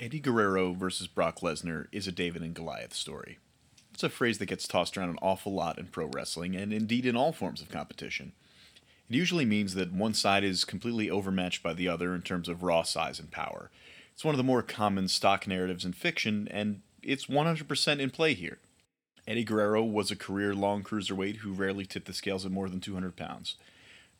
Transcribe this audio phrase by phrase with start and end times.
[0.00, 3.38] Eddie Guerrero versus Brock Lesnar is a David and Goliath story.
[3.92, 7.06] It's a phrase that gets tossed around an awful lot in pro wrestling and indeed
[7.06, 8.32] in all forms of competition.
[9.08, 12.64] It usually means that one side is completely overmatched by the other in terms of
[12.64, 13.70] raw size and power.
[14.12, 18.34] It's one of the more common stock narratives in fiction, and it's 100% in play
[18.34, 18.58] here.
[19.28, 22.80] Eddie Guerrero was a career long cruiserweight who rarely tipped the scales at more than
[22.80, 23.56] 200 pounds.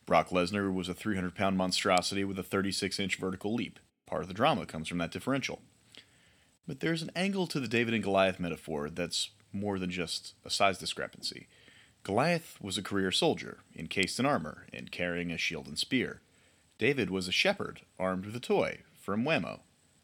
[0.05, 3.77] Brock Lesnar was a 300 pound monstrosity with a 36 inch vertical leap.
[4.05, 5.61] Part of the drama comes from that differential.
[6.67, 10.49] But there's an angle to the David and Goliath metaphor that's more than just a
[10.49, 11.47] size discrepancy.
[12.03, 16.21] Goliath was a career soldier, encased in armor and carrying a shield and spear.
[16.77, 19.61] David was a shepherd, armed with a toy, from Wham-O.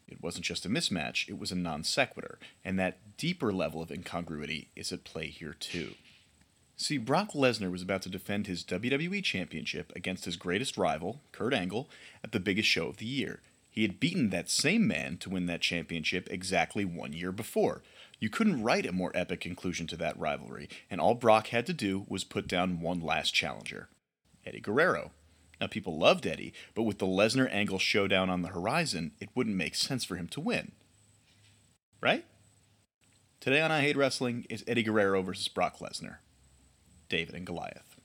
[0.08, 3.90] It wasn't just a mismatch, it was a non sequitur, and that deeper level of
[3.90, 5.94] incongruity is at play here too.
[6.76, 11.54] See, Brock Lesnar was about to defend his WWE Championship against his greatest rival, Kurt
[11.54, 11.88] Angle,
[12.24, 13.40] at the biggest show of the year.
[13.72, 17.82] He had beaten that same man to win that championship exactly one year before.
[18.20, 21.72] You couldn't write a more epic conclusion to that rivalry, and all Brock had to
[21.72, 23.88] do was put down one last challenger
[24.44, 25.10] Eddie Guerrero.
[25.58, 29.56] Now, people loved Eddie, but with the Lesnar Angle showdown on the horizon, it wouldn't
[29.56, 30.72] make sense for him to win.
[32.00, 32.24] Right?
[33.40, 36.16] Today on I Hate Wrestling is Eddie Guerrero versus Brock Lesnar.
[37.08, 37.96] David and Goliath.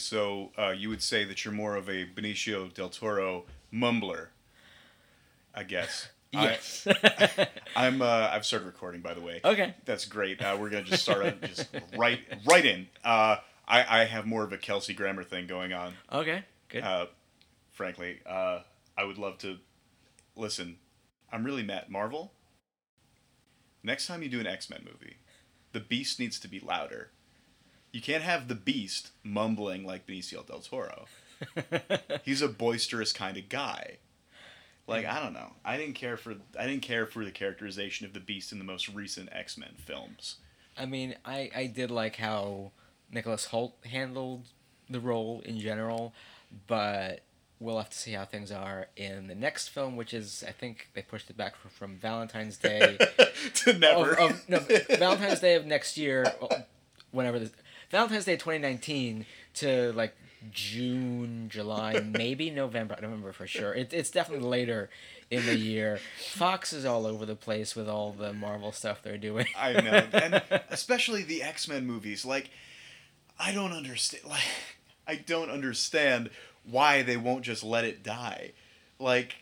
[0.00, 4.28] So uh, you would say that you're more of a Benicio del Toro mumbler,
[5.54, 6.08] I guess.
[6.32, 6.86] Yes.
[6.86, 8.00] I, I'm.
[8.00, 9.40] Uh, I've started recording, by the way.
[9.44, 9.74] okay.
[9.84, 10.40] That's great.
[10.40, 12.86] Uh, we're gonna just start on just right, right in.
[13.04, 15.94] Uh, I, I have more of a Kelsey Grammer thing going on.
[16.12, 16.44] Okay.
[16.68, 16.84] Good.
[16.84, 17.06] Uh,
[17.72, 18.60] frankly, uh,
[18.96, 19.58] I would love to
[20.36, 20.76] listen.
[21.32, 21.86] I'm really mad.
[21.88, 22.32] Marvel.
[23.82, 25.16] Next time you do an X Men movie,
[25.72, 27.10] the Beast needs to be louder.
[27.92, 31.06] You can't have the Beast mumbling like Benicio del Toro.
[32.24, 33.98] He's a boisterous kind of guy.
[34.86, 35.52] Like I don't know.
[35.64, 38.64] I didn't care for I didn't care for the characterization of the Beast in the
[38.64, 40.36] most recent X Men films.
[40.76, 42.72] I mean, I I did like how
[43.12, 44.46] Nicholas Hoult handled
[44.88, 46.12] the role in general,
[46.66, 47.20] but
[47.60, 50.88] we'll have to see how things are in the next film, which is I think
[50.94, 52.98] they pushed it back from, Valentine's Day.
[53.54, 54.18] to never.
[54.18, 54.58] of, of, no,
[54.96, 56.32] Valentine's Day of next year,
[57.12, 57.52] whenever this,
[57.90, 60.14] Valentine's Day 2019 to like
[60.50, 62.94] June, July, maybe November.
[62.96, 63.74] I don't remember for sure.
[63.74, 64.90] It, it's definitely later
[65.30, 65.98] in the year.
[66.32, 69.46] Fox is all over the place with all the Marvel stuff they're doing.
[69.58, 72.24] I know, and especially the X Men movies.
[72.24, 72.50] Like,
[73.38, 74.24] I don't understand.
[74.24, 74.44] Like,
[75.06, 76.30] I don't understand
[76.64, 78.52] why they won't just let it die.
[78.98, 79.36] Like,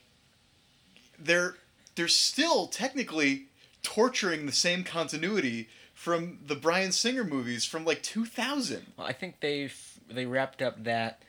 [1.18, 1.56] they're
[1.94, 3.46] they're still technically
[3.82, 5.68] torturing the same continuity
[6.08, 8.94] from the Bryan Singer movies from like 2000.
[8.96, 9.76] Well, I think they've
[10.08, 11.20] they wrapped up that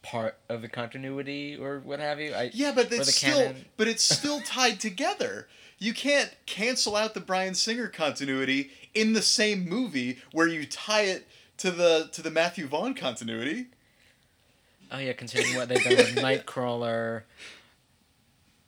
[0.00, 2.32] part of the continuity or what have you.
[2.32, 3.66] I, Yeah, but it's still canon.
[3.76, 5.48] but it's still tied together.
[5.78, 11.02] You can't cancel out the Bryan Singer continuity in the same movie where you tie
[11.02, 11.28] it
[11.58, 13.66] to the to the Matthew Vaughn continuity.
[14.90, 17.24] Oh yeah, considering what they've done with Nightcrawler,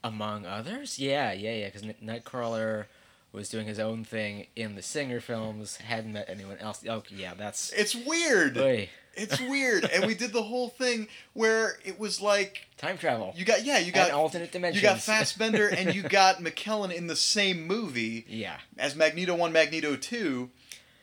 [0.04, 0.98] among others.
[0.98, 1.70] Yeah, yeah, yeah.
[1.70, 2.84] Because Nightcrawler
[3.32, 5.76] was doing his own thing in the Singer films.
[5.76, 6.84] Hadn't met anyone else.
[6.88, 7.72] Oh yeah, that's.
[7.72, 8.56] It's weird.
[8.58, 8.88] Oy.
[9.14, 9.84] It's weird.
[9.84, 13.34] and we did the whole thing where it was like Time travel.
[13.36, 14.80] you got yeah, you and got alternate dimensions.
[14.82, 18.58] you got Fassbender and you got McKellen in the same movie yeah.
[18.78, 20.48] as Magneto 1, Magneto 2.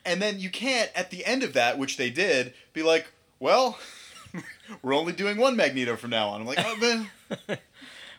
[0.06, 3.06] And then you can't at the end of that, which they did, be like,
[3.38, 3.78] well,
[4.82, 6.40] we're only doing one Magneto from now on.
[6.40, 6.76] I'm like, oh
[7.48, 7.58] man.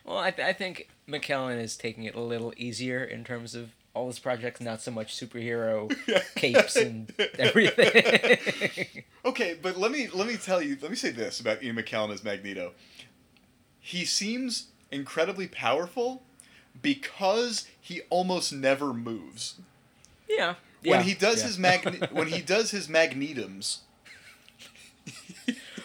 [0.04, 3.70] Well, I, th- I think McKellen is taking it a little easier in terms of
[3.98, 5.92] all his projects, not so much superhero
[6.36, 9.04] capes and everything.
[9.24, 12.14] Okay, but let me let me tell you, let me say this about Ian McKellen
[12.14, 12.72] as Magneto.
[13.78, 16.22] He seems incredibly powerful
[16.80, 19.56] because he almost never moves.
[20.28, 20.54] yeah.
[20.82, 21.46] When yeah, he does yeah.
[21.48, 23.78] his mag when he does his magnetums.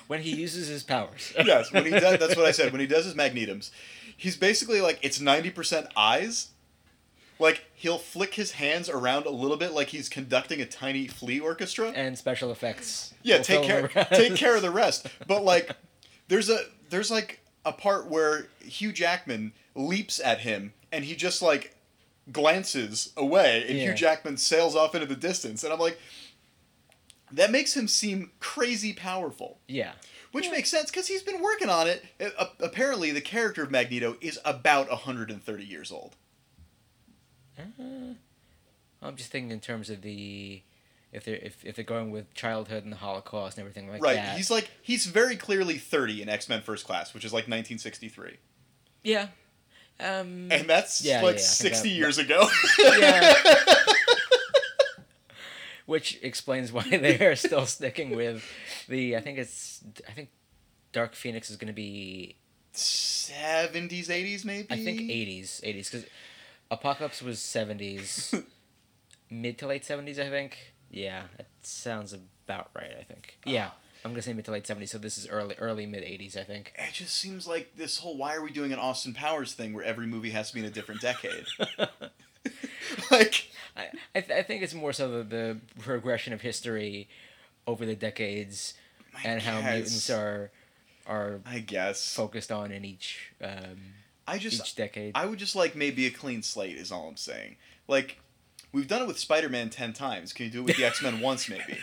[0.07, 1.33] when he uses his powers.
[1.43, 2.71] Yes, when he does that's what I said.
[2.71, 3.71] When he does his magnetums,
[4.15, 6.49] he's basically like it's 90% eyes.
[7.39, 11.39] Like he'll flick his hands around a little bit like he's conducting a tiny flea
[11.39, 11.89] orchestra.
[11.95, 13.13] and special effects.
[13.23, 15.07] Yeah, will take care take care of the rest.
[15.27, 15.75] But like
[16.27, 16.59] there's a
[16.89, 21.75] there's like a part where Hugh Jackman leaps at him and he just like
[22.31, 23.85] glances away and Yeah.
[23.85, 25.63] Hugh Jackman sails off into the distance.
[25.63, 25.99] And I'm like,
[27.31, 29.59] that makes him seem crazy powerful.
[29.67, 29.93] Yeah.
[30.31, 32.03] Which makes sense because he's been working on it.
[32.39, 36.15] Uh, apparently, the character of Magneto is about 130 years old.
[37.59, 38.13] Uh,
[39.01, 40.61] I'm just thinking in terms of the
[41.11, 44.15] if they're if, if they're going with childhood and the Holocaust and everything like right.
[44.15, 44.27] that.
[44.29, 44.37] Right.
[44.37, 48.37] He's like he's very clearly 30 in X Men First Class, which is like 1963,
[49.03, 49.27] yeah.
[49.99, 52.47] Um, and that's Yeah, like yeah, 60 that- years ago.
[52.79, 53.35] yeah.
[55.85, 58.43] Which explains why they are still sticking with
[58.87, 59.17] the.
[59.17, 59.83] I think it's.
[60.07, 60.29] I think
[60.93, 62.37] Dark Phoenix is going to be.
[62.73, 64.67] 70s, 80s, maybe.
[64.71, 66.07] I think eighties, eighties, because
[66.73, 68.33] Apocalypse was seventies,
[69.29, 70.19] mid to late seventies.
[70.19, 70.57] I think.
[70.91, 72.93] Yeah, that sounds about right.
[72.99, 73.37] I think.
[73.45, 73.69] Yeah,
[74.03, 74.91] I'm gonna say mid to late seventies.
[74.91, 76.35] So this is early, early mid eighties.
[76.37, 76.73] I think.
[76.77, 79.83] It just seems like this whole "why are we doing an Austin Powers" thing where
[79.83, 81.45] every movie has to be in a different decade.
[83.11, 87.07] like, I I, th- I think it's more so the, the progression of history
[87.65, 88.73] over the decades
[89.23, 90.51] and how mutants are
[91.07, 92.13] are I guess.
[92.15, 93.93] focused on in each um,
[94.27, 95.11] I just each decade.
[95.15, 97.57] I would just like maybe a clean slate is all I'm saying.
[97.87, 98.19] Like
[98.71, 100.33] we've done it with Spider-Man 10 times.
[100.33, 101.77] Can you do it with the X-Men once maybe?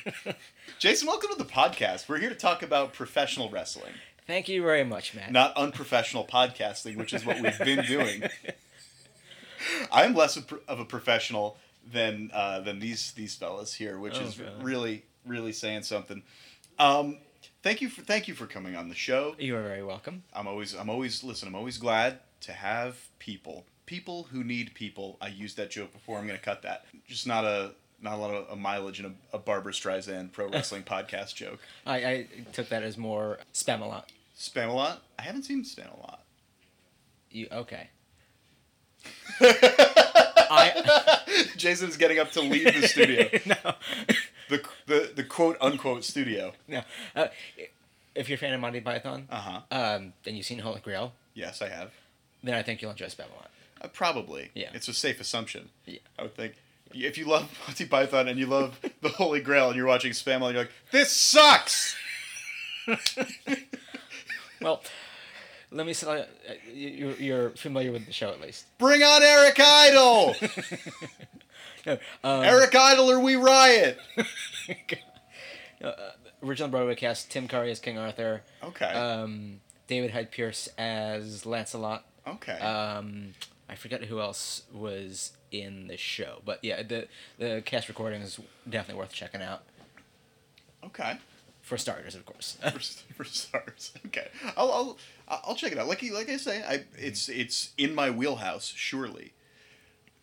[0.79, 2.09] Jason, welcome to the podcast.
[2.09, 3.93] We're here to talk about professional wrestling,
[4.27, 5.33] Thank you very much, Matt.
[5.33, 8.23] not unprofessional podcasting, which is what we've been doing.
[9.93, 11.57] I'm less of a professional
[11.93, 14.63] than uh, than these these fellas here, which Oh, is God.
[14.63, 16.23] really really saying something.
[16.79, 17.19] Um,
[17.63, 19.35] thank you for thank you for coming on the show.
[19.39, 20.23] You are very welcome.
[20.33, 21.49] I'm always I'm always listen.
[21.49, 25.17] I'm always glad to have people, people who need people.
[25.21, 26.19] I used that joke before.
[26.19, 26.85] I'm gonna cut that.
[27.07, 27.73] Just not a
[28.03, 31.61] not a lot of a mileage in a, a Barbra Streisand pro wrestling podcast joke.
[31.87, 34.05] I, I took that as more Spamalot.
[34.39, 35.03] Spam a lot.
[35.19, 36.19] I haven't seen Spamalot.
[37.31, 37.91] You okay?
[39.41, 41.19] I
[41.57, 43.29] Jason's getting up to leave the studio.
[43.47, 43.75] no,
[44.49, 46.53] The the the quote unquote studio.
[46.69, 46.83] no.
[47.15, 47.29] Uh,
[48.15, 49.61] if you're a fan of Monty Python, Uh huh.
[49.71, 51.93] um, then you've seen Holy Grail, Yes, I have.
[52.43, 53.27] Then I think you'll enjoy spam
[53.81, 53.85] a.
[53.85, 54.51] Uh, probably.
[54.55, 54.71] Yeah.
[54.75, 55.71] It's a safe assumption.
[55.87, 55.99] Yeah.
[56.19, 56.55] I would think.
[56.93, 60.43] If you love Monty Python and you love the Holy Grail and you're watching Spam,
[60.43, 61.97] and you're like, this sucks.
[64.61, 64.83] Well,
[65.71, 66.25] let me say, uh,
[66.71, 68.67] you, you're familiar with the show at least.
[68.79, 70.35] Bring on Eric Idle.
[71.87, 73.99] No, um, Eric Idle or we riot.
[75.83, 75.93] uh,
[76.43, 78.85] original Broadway cast: Tim Curry as King Arthur, Okay.
[78.85, 82.05] um, David Hyde Pierce as Lancelot.
[82.27, 82.59] Okay.
[82.59, 83.35] Um,
[83.69, 87.09] I forget who else was in the show, but yeah, the
[87.39, 89.63] the cast recording is definitely worth checking out
[90.85, 91.19] okay.
[91.63, 92.59] for starters, of course.
[92.63, 92.79] For,
[93.15, 93.93] for stars.
[94.07, 94.29] Okay.
[94.57, 95.87] I'll, I'll I'll check it out.
[95.89, 99.33] Like you- like I say, I it's it's in my wheelhouse surely.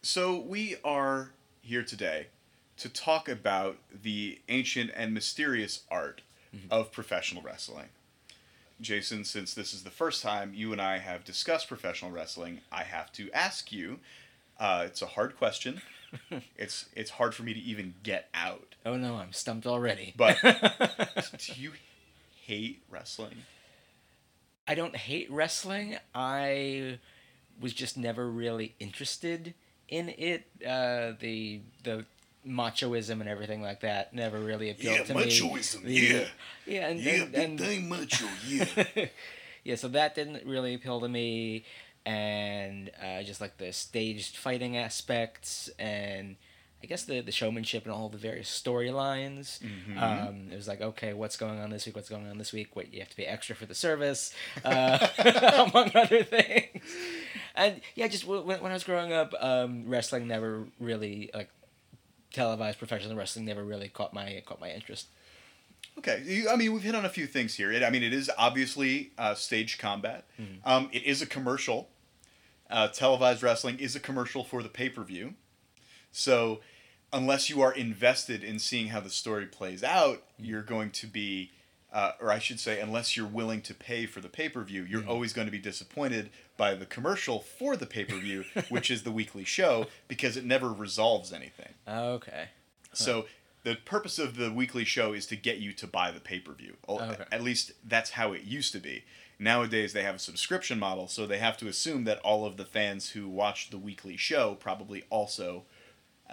[0.02, 2.28] So we are here today
[2.78, 6.22] to talk about the ancient and mysterious art
[6.72, 7.90] of professional wrestling.
[8.79, 12.83] Jason, since this is the first time you and I have discussed professional wrestling, I
[12.83, 14.00] have to ask you.
[14.59, 15.81] Uh, it's a hard question.
[16.57, 18.75] it's it's hard for me to even get out.
[18.85, 20.13] oh no, I'm stumped already.
[20.15, 20.38] But
[21.38, 21.71] do you
[22.45, 23.44] hate wrestling?
[24.68, 25.97] I don't hate wrestling.
[26.13, 27.00] I
[27.59, 29.53] was just never really interested
[29.88, 30.45] in it.
[30.65, 32.06] Uh, the the
[32.48, 35.24] machoism and everything like that never really appealed to me.
[35.24, 35.30] The-
[35.86, 36.25] Yeah,
[36.66, 38.66] Yeah, and, and, and thing macho, yeah.
[39.63, 41.66] yeah, so that didn't really appeal to me,
[42.06, 46.36] and uh, just like the staged fighting aspects, and
[46.82, 49.60] I guess the the showmanship and all the various storylines.
[49.62, 50.01] Mhm.
[50.01, 51.96] Um, it was like, okay, what's going on this week?
[51.96, 52.75] What's going on this week?
[52.75, 55.08] Wait, you have to pay extra for the service, uh,
[55.70, 56.84] among other things.
[57.56, 61.50] And yeah, just w- when, when I was growing up, um, wrestling never really like
[62.38, 65.08] televised professional wrestling never really caught my caught my interest.
[65.98, 67.72] Okay, you, I mean we've hit on a few things here.
[67.72, 70.25] It, I mean it is obviously uh, staged combat.
[70.63, 71.89] Um, it is a commercial.
[72.70, 75.34] Uh, televised wrestling is a commercial for the pay per view.
[76.12, 76.60] So
[77.12, 81.51] unless you are invested in seeing how the story plays out, you're going to be,
[81.94, 84.84] uh, or I should say, unless you're willing to pay for the pay per view,
[84.84, 88.91] you're always going to be disappointed by the commercial for the pay per view, which
[88.91, 91.74] is the weekly show, because it never resolves anything.
[91.88, 92.50] Okay.
[92.94, 93.25] So
[93.63, 96.53] the purpose of the weekly show is to get you to buy the pay per
[96.53, 96.75] view.
[96.88, 97.24] Okay.
[97.32, 99.03] At least that's how it used to be.
[99.39, 102.65] Nowadays they have a subscription model, so they have to assume that all of the
[102.65, 105.65] fans who watch the weekly show probably also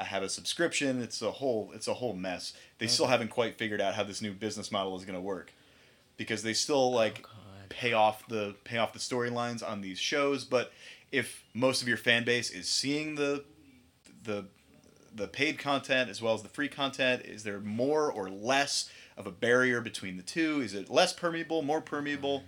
[0.03, 1.01] have a subscription.
[1.01, 2.53] It's a whole it's a whole mess.
[2.79, 5.53] They still haven't quite figured out how this new business model is going to work
[6.17, 7.29] because they still like oh,
[7.61, 7.69] God.
[7.69, 10.73] pay off the pay off the storylines on these shows, but
[11.13, 13.45] if most of your fan base is seeing the
[14.25, 14.47] the
[15.15, 17.23] the paid content as well as the free content?
[17.25, 20.61] Is there more or less of a barrier between the two?
[20.61, 22.43] Is it less permeable, more permeable?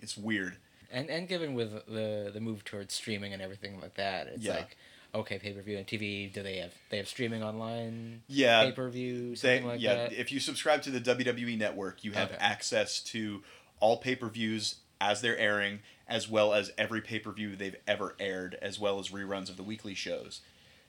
[0.00, 0.56] It's weird.
[0.90, 4.56] And and given with the the move towards streaming and everything like that, it's Yeah.
[4.56, 4.76] like
[5.14, 6.32] okay, pay per view and TV.
[6.32, 8.22] Do they have they have streaming online?
[8.28, 10.12] Yeah, pay per view They, like yeah, that.
[10.12, 12.38] if you subscribe to the WWE network, you have Okay.
[12.40, 13.42] access to
[13.80, 18.98] all pay-per-views as they're airing, as well as every pay-per-view they've ever aired, as well
[18.98, 20.40] as reruns of the weekly shows.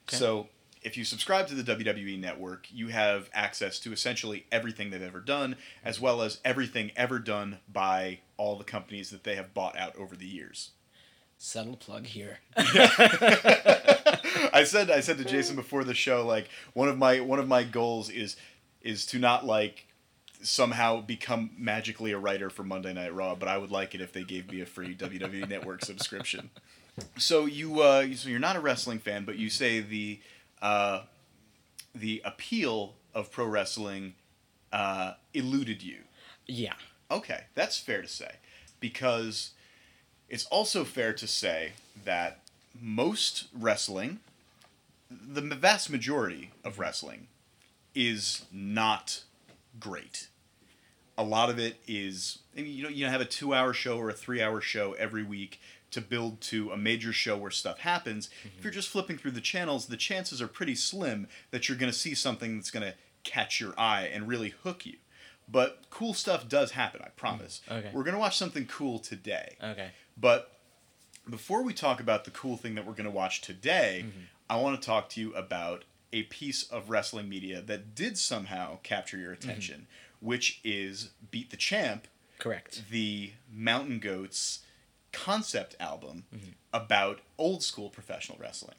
[0.08, 0.16] Okay.
[0.16, 0.48] So,
[0.82, 5.20] if you subscribe to the WWE network, you have access to essentially everything they've ever
[5.20, 6.04] done, as mm-hmm.
[6.04, 10.16] well as everything ever done by all the companies that they have bought out over
[10.16, 10.70] the years.
[11.44, 12.38] Subtle plug here.
[12.56, 12.62] I
[14.64, 17.64] said I said to Jason before the show like one of my one of my
[17.64, 18.36] goals is
[18.80, 19.88] is to not like
[20.40, 24.12] somehow become magically a writer for Monday Night Raw, but I would like it if
[24.12, 26.50] they gave me a free WWE Network subscription.
[27.18, 30.20] So you uh, so you're not a wrestling fan, but you say the
[30.62, 31.00] uh,
[31.92, 34.14] the appeal of pro wrestling
[34.72, 36.02] uh, eluded you.
[36.46, 36.74] yeah.
[37.10, 38.36] Okay, that's fair to say.
[38.78, 39.54] Because
[40.32, 41.72] it's also fair to say
[42.06, 42.40] that
[42.80, 44.20] most wrestling,
[45.10, 47.28] the vast majority of wrestling,
[47.94, 49.24] is not
[49.78, 50.28] great.
[51.18, 53.98] A lot of it is, I mean, you know, you have a two hour show
[53.98, 55.60] or a three hour show every week
[55.90, 58.30] to build to a major show where stuff happens.
[58.42, 58.62] If mm-hmm.
[58.62, 61.98] you're just flipping through the channels, the chances are pretty slim that you're going to
[61.98, 64.96] see something that's going to catch your eye and really hook you.
[65.46, 67.60] But cool stuff does happen, I promise.
[67.68, 67.90] Mm, okay.
[67.92, 69.56] We're going to watch something cool today.
[69.62, 69.90] Okay.
[70.16, 70.52] But
[71.28, 74.20] before we talk about the cool thing that we're going to watch today, mm-hmm.
[74.50, 78.78] I want to talk to you about a piece of wrestling media that did somehow
[78.82, 79.48] capture your mm-hmm.
[79.48, 79.86] attention,
[80.20, 82.06] which is Beat the Champ,
[82.38, 82.82] Correct.
[82.90, 84.60] the Mountain Goats
[85.12, 86.50] concept album mm-hmm.
[86.72, 88.76] about old school professional wrestling.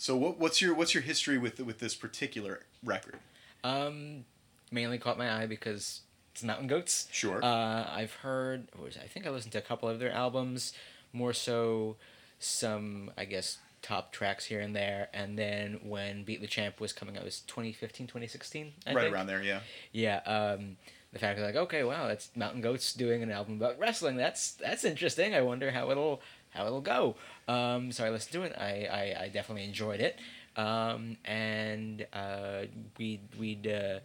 [0.00, 3.18] So what, what's your what's your history with with this particular record?
[3.62, 4.24] Um,
[4.72, 6.00] mainly caught my eye because
[6.32, 7.08] it's Mountain Goats.
[7.10, 7.44] Sure.
[7.44, 8.68] Uh, I've heard.
[8.74, 8.96] what was?
[8.96, 10.72] I think I listened to a couple of their albums.
[11.12, 11.96] More so,
[12.38, 15.08] some I guess top tracks here and there.
[15.12, 18.72] And then when Beat the Champ was coming out, it was 2015, 2016.
[18.86, 19.14] I right think.
[19.14, 19.60] around there, yeah.
[19.92, 20.18] Yeah.
[20.26, 20.76] Um,
[21.12, 24.16] the fact that like, okay, wow, that's Mountain Goats doing an album about wrestling.
[24.16, 25.34] That's that's interesting.
[25.34, 27.16] I wonder how it'll how it'll go.
[27.48, 28.56] Um, so I listened to it.
[28.56, 28.86] I
[29.18, 30.18] I, I definitely enjoyed it.
[30.56, 32.62] Um, and uh,
[32.98, 34.00] we'd we'd uh,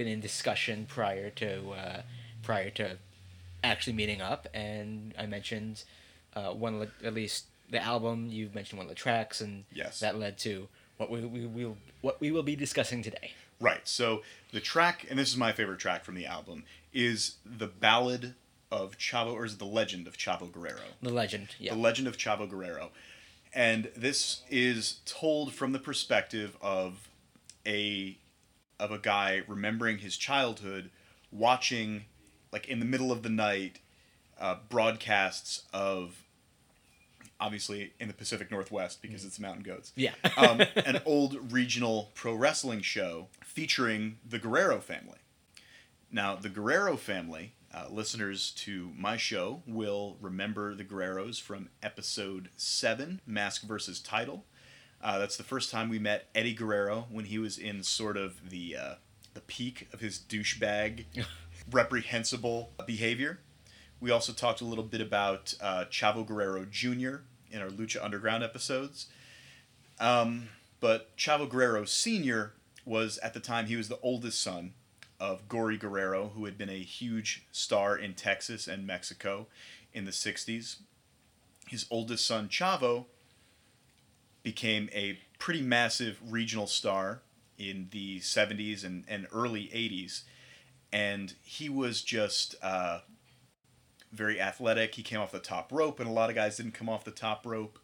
[0.00, 2.00] been in discussion prior to uh,
[2.42, 2.96] prior to
[3.62, 5.84] actually meeting up, and I mentioned
[6.34, 8.26] uh, one of the, at least the album.
[8.30, 10.00] You mentioned one of the tracks, and Yes.
[10.00, 13.32] that led to what we we will what we will be discussing today.
[13.60, 13.86] Right.
[13.86, 16.64] So the track, and this is my favorite track from the album,
[16.94, 18.34] is the ballad
[18.72, 20.80] of Chavo, or is it the legend of Chavo Guerrero?
[21.02, 21.74] The legend, yeah.
[21.74, 22.88] The legend of Chavo Guerrero,
[23.52, 27.06] and this is told from the perspective of
[27.66, 28.16] a
[28.80, 30.90] of a guy remembering his childhood,
[31.30, 32.06] watching,
[32.52, 33.78] like in the middle of the night,
[34.40, 36.24] uh, broadcasts of.
[37.42, 40.12] Obviously, in the Pacific Northwest because it's Mountain Goats yeah.
[40.36, 45.16] um, an old regional pro wrestling show featuring the Guerrero family.
[46.12, 52.50] Now, the Guerrero family, uh, listeners to my show will remember the Guerreros from episode
[52.56, 54.44] 7, Mask versus Title.
[55.02, 58.50] Uh, that's the first time we met Eddie Guerrero when he was in sort of
[58.50, 58.94] the, uh,
[59.34, 61.06] the peak of his douchebag,
[61.70, 63.40] reprehensible behavior.
[64.00, 67.22] We also talked a little bit about uh, Chavo Guerrero Jr.
[67.50, 69.06] in our Lucha Underground episodes.
[69.98, 70.48] Um,
[70.80, 72.54] but Chavo Guerrero Sr.
[72.84, 74.72] was, at the time, he was the oldest son
[75.18, 79.46] of Gory Guerrero, who had been a huge star in Texas and Mexico
[79.92, 80.76] in the 60s.
[81.68, 83.04] His oldest son, Chavo,
[84.42, 87.20] became a pretty massive regional star
[87.58, 90.22] in the 70s and, and early 80s.
[90.92, 93.00] And he was just uh,
[94.12, 94.94] very athletic.
[94.94, 97.10] He came off the top rope, and a lot of guys didn't come off the
[97.10, 97.78] top rope.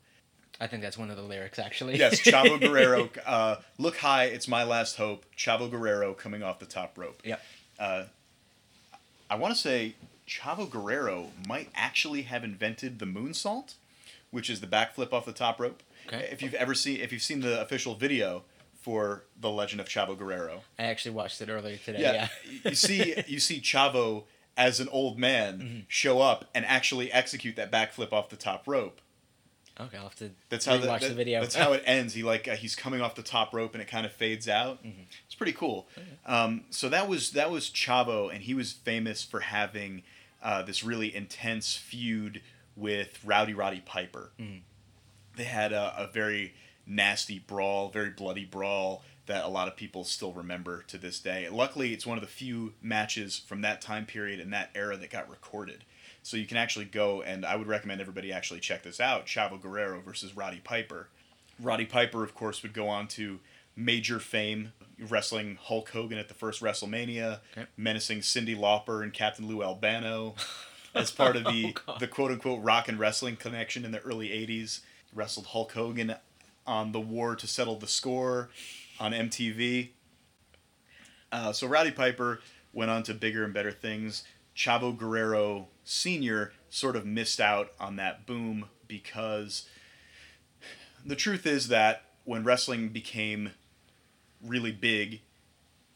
[0.61, 1.99] I think that's one of the lyrics, actually.
[1.99, 3.11] Yes, Chavo Guerrero.
[3.27, 5.27] Uh, look high, it's my last hope.
[5.37, 7.21] Chavo Guerrero coming off the top rope.
[7.25, 7.43] Yep.
[7.79, 8.05] Uh,
[9.29, 9.95] I want to say
[10.27, 13.75] Chavo Guerrero might actually have invented the moonsault,
[14.31, 15.83] which is the backflip off the top rope.
[16.07, 16.29] Okay.
[16.31, 18.45] If you've ever seen, if you've seen the official video
[18.81, 22.01] for the Legend of Chavo Guerrero, I actually watched it earlier today.
[22.01, 22.29] yeah,
[22.63, 22.71] Yeah.
[22.71, 24.25] you see, you see Chavo
[24.57, 25.79] as an old man Mm-hmm.
[25.89, 29.01] show up and actually execute that backflip off the top rope.
[29.79, 31.41] Okay, I'll have to That's how the, watch that- the video.
[31.43, 32.15] That's how it ends.
[32.15, 34.83] He like uh, he's coming off the top rope and it kind of fades out.
[34.83, 35.03] Mm-hmm.
[35.27, 35.87] It's pretty cool.
[36.25, 40.03] Um, so that was that was Chavo, and he was famous for having
[40.43, 42.41] uh, this really intense feud
[42.75, 44.31] with Rowdy Roddy Piper.
[44.41, 44.59] Mm-hmm.
[45.37, 46.55] They had a, a very
[46.87, 51.49] nasty brawl, very bloody brawl that a lot of people still remember to this day.
[51.49, 55.11] Luckily, it's one of the few matches from that time period and that era that
[55.11, 55.85] got recorded.
[56.23, 59.61] So you can actually go, and I would recommend everybody actually check this out Chavo
[59.61, 61.09] Guerrero versus Roddy Piper.
[61.61, 63.40] Roddy Piper, of course, would go on to
[63.75, 67.66] major fame, wrestling Hulk Hogan at the first WrestleMania, Okay.
[67.76, 70.35] menacing Cyndi Lauper and Captain Lou Albano
[70.97, 74.29] as part of the, Oh, the quote unquote rock and wrestling connection in the early
[74.29, 74.81] 80s.
[75.15, 76.15] Wrestled Hulk Hogan
[76.67, 78.50] on the War to Settle the Score
[78.99, 79.91] on MTV.
[81.33, 82.41] Uh, so Rowdy Piper
[82.73, 84.25] went on to bigger and better things.
[84.55, 86.53] Chavo Guerrero Sr.
[86.71, 89.69] sort of missed out on that boom because
[91.05, 93.50] the truth is that when wrestling became
[94.45, 95.21] really big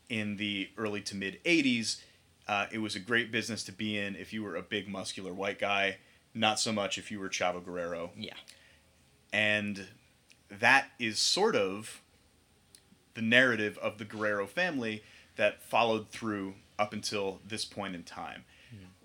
[0.08, 2.00] in the early to mid 80s,
[2.50, 5.32] uh, it was a great business to be in if you were a big muscular
[5.32, 5.98] white guy,
[6.34, 8.10] not so much if you were Chavo Guerrero.
[8.16, 8.34] Yeah.
[9.32, 9.86] And
[10.50, 12.00] that is sort of
[13.14, 15.04] the narrative of the Guerrero family
[15.36, 18.44] that followed through up until this point in time.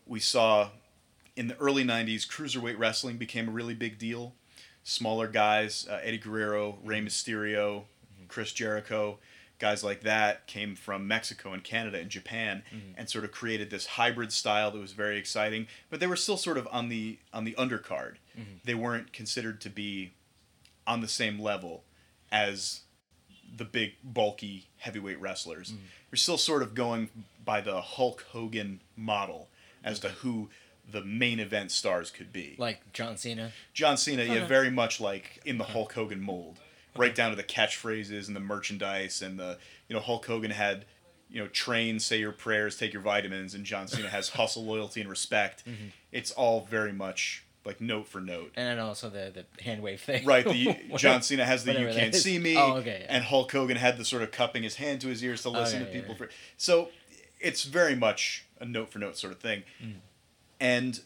[0.08, 0.70] We saw
[1.36, 4.34] in the early 90s, cruiserweight wrestling became a really big deal.
[4.84, 7.84] Smaller guys, uh, Eddie Guerrero, Rey Mysterio,
[8.28, 9.20] Chris Jericho,
[9.60, 12.92] guys like that came from Mexico and Canada and Japan mm-hmm.
[12.98, 16.38] and sort of created this hybrid style that was very exciting, but they were still
[16.38, 18.16] sort of on the on the undercard.
[18.38, 18.58] Mm-hmm.
[18.64, 20.14] They weren't considered to be
[20.86, 21.84] on the same level
[22.32, 22.82] as
[23.56, 25.72] the big bulky heavyweight wrestlers.
[25.72, 25.86] Mm-hmm.
[26.12, 27.10] You're still sort of going
[27.44, 29.50] by the Hulk Hogan model
[29.84, 30.50] as to who
[30.90, 32.56] the main event stars could be.
[32.58, 33.52] Like John Cena.
[33.74, 36.60] John Cena, yeah, very much like in the Hulk Hogan mold,
[36.98, 40.86] right down to the catchphrases and the merchandise and the you know Hulk Hogan had
[41.30, 45.02] you know train, say your prayers, take your vitamins, and John Cena has hustle, loyalty,
[45.02, 45.64] and respect.
[46.12, 48.52] It's all very much like note for note.
[48.56, 50.24] And then also the, the hand wave thing.
[50.24, 53.06] Right, the John Cena has the "You can't see me," Oh, okay.
[53.10, 55.82] and Hulk Hogan had the sort of cupping his hand to his ears to listen
[55.82, 56.14] Okay, to people.
[56.14, 56.90] yeah, For so,
[57.40, 59.64] it's very much a note for note sort of thing.
[59.84, 59.94] Mm.
[60.60, 61.00] And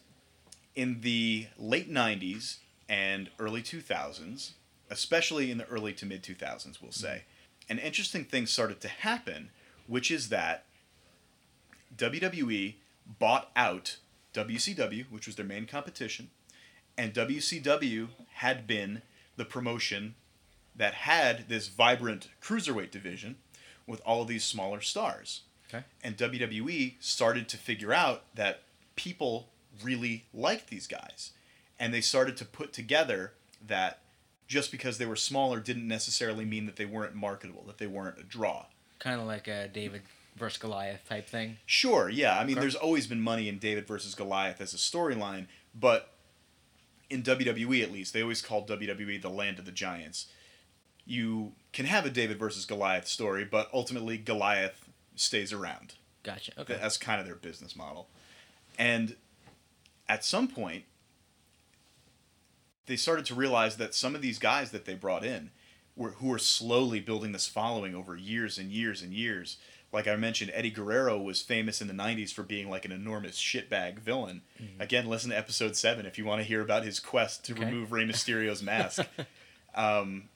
[0.75, 2.57] in the late '90s
[2.89, 4.51] and early 2000s,
[4.89, 6.91] especially in the early to mid 2000s, we'll mm-hmm.
[6.91, 7.23] say,
[7.69, 9.49] an interesting thing started to happen,
[9.87, 10.65] which is that
[11.95, 12.75] WWE
[13.19, 13.97] bought out
[14.33, 16.29] WCW, which was their main competition,
[16.97, 19.01] and WCW had been
[19.35, 20.15] the promotion
[20.75, 23.37] that had this vibrant cruiserweight division
[23.87, 25.41] with all of these smaller stars.
[25.67, 25.83] Okay.
[26.03, 28.61] And WWE started to figure out that
[28.95, 29.49] people
[29.83, 31.31] really liked these guys.
[31.79, 33.33] And they started to put together
[33.65, 33.99] that
[34.49, 38.19] just because they were smaller didn't necessarily mean that they weren't marketable, that they weren't
[38.19, 38.65] a draw.
[38.97, 40.01] Kind of like a David
[40.35, 41.57] versus Goliath type thing.
[41.67, 42.37] Sure, yeah.
[42.37, 45.45] I mean, there's always been money in David versus Goliath as a storyline,
[45.79, 46.13] but
[47.11, 50.27] in WWE at least, they always called WWE the land of the giants.
[51.05, 55.93] You can have a David versus Goliath story, but ultimately Goliath stays around.
[56.23, 56.53] Gotcha.
[56.57, 56.77] Okay.
[56.81, 58.07] That's kind of their business model.
[58.79, 59.15] And
[60.07, 60.85] at some point,
[62.89, 65.51] they started to realize that some of these guys that they brought in
[65.95, 69.57] were who were slowly building this following over years and years and years.
[69.91, 73.37] Like I mentioned, Eddie Guerrero was famous in the 90s for being like an enormous
[73.39, 74.41] shitbag villain.
[74.79, 77.65] Again, listen to episode 7 if you want to hear about his quest to Okay.
[77.65, 79.01] remove Rey Mysterio's mask.
[79.75, 80.29] um,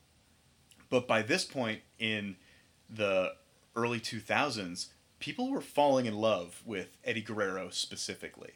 [0.90, 2.36] but by this point in
[2.90, 3.34] the
[3.76, 4.88] early 2000s,
[5.20, 8.54] people were falling in love with Eddie Guerrero specifically.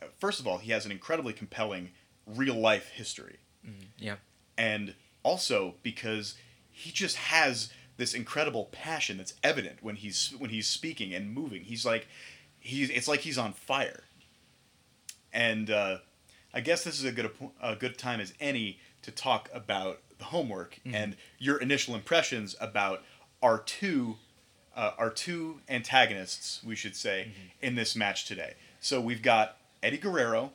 [0.00, 1.90] Uh, First of all, he has an incredibly compelling
[2.36, 3.38] real life history.
[3.98, 4.16] yeah.
[4.58, 6.36] And also because
[6.70, 11.62] he just has this incredible passion that's evident when he's when he's speaking and moving.
[11.62, 12.08] He's like
[12.58, 14.04] he's it's like he's on fire.
[15.32, 15.98] And uh,
[16.52, 17.30] I guess this is a good
[17.62, 23.02] a good time as any to talk about the homework and your initial impressions about
[23.42, 24.16] our two
[24.74, 28.54] uh, our two antagonists, we should say, in this match today.
[28.80, 30.52] So we've got Eddie Guerrero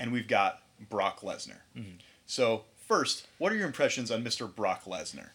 [0.00, 1.60] and we've got Brock Lesnar.
[2.26, 4.52] So first, what are your impressions on Mr.
[4.52, 5.30] Brock Lesnar?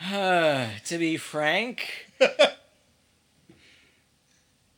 [0.84, 2.06] to be frank,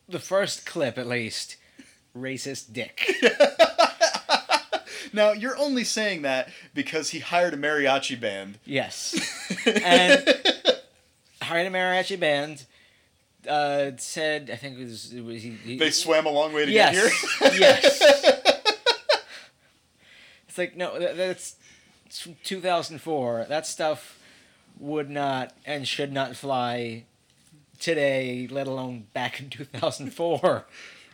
[0.08, 1.56] the first clip at least,
[2.16, 3.08] racist dick.
[5.12, 8.58] Now you're only saying that because he hired a mariachi band.
[8.64, 9.18] yes.
[9.66, 10.22] And
[11.42, 12.64] hired a mariachi band.
[13.48, 16.66] Uh, said I think it was, it was he, he, They swam a long way
[16.66, 16.94] to yes,
[17.40, 17.60] get here.
[17.60, 18.39] yes.
[20.50, 21.54] It's like no, that, that's
[22.06, 23.46] it's 2004.
[23.48, 24.18] That stuff
[24.80, 27.04] would not and should not fly
[27.78, 30.66] today, let alone back in 2004.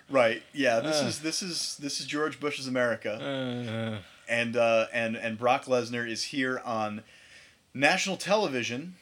[0.08, 0.42] Right.
[0.54, 0.80] Yeah.
[0.80, 1.06] This Uh.
[1.06, 6.08] is this is this is George Bush's America, Uh, and uh, and and Brock Lesnar
[6.10, 7.02] is here on
[7.74, 8.94] national television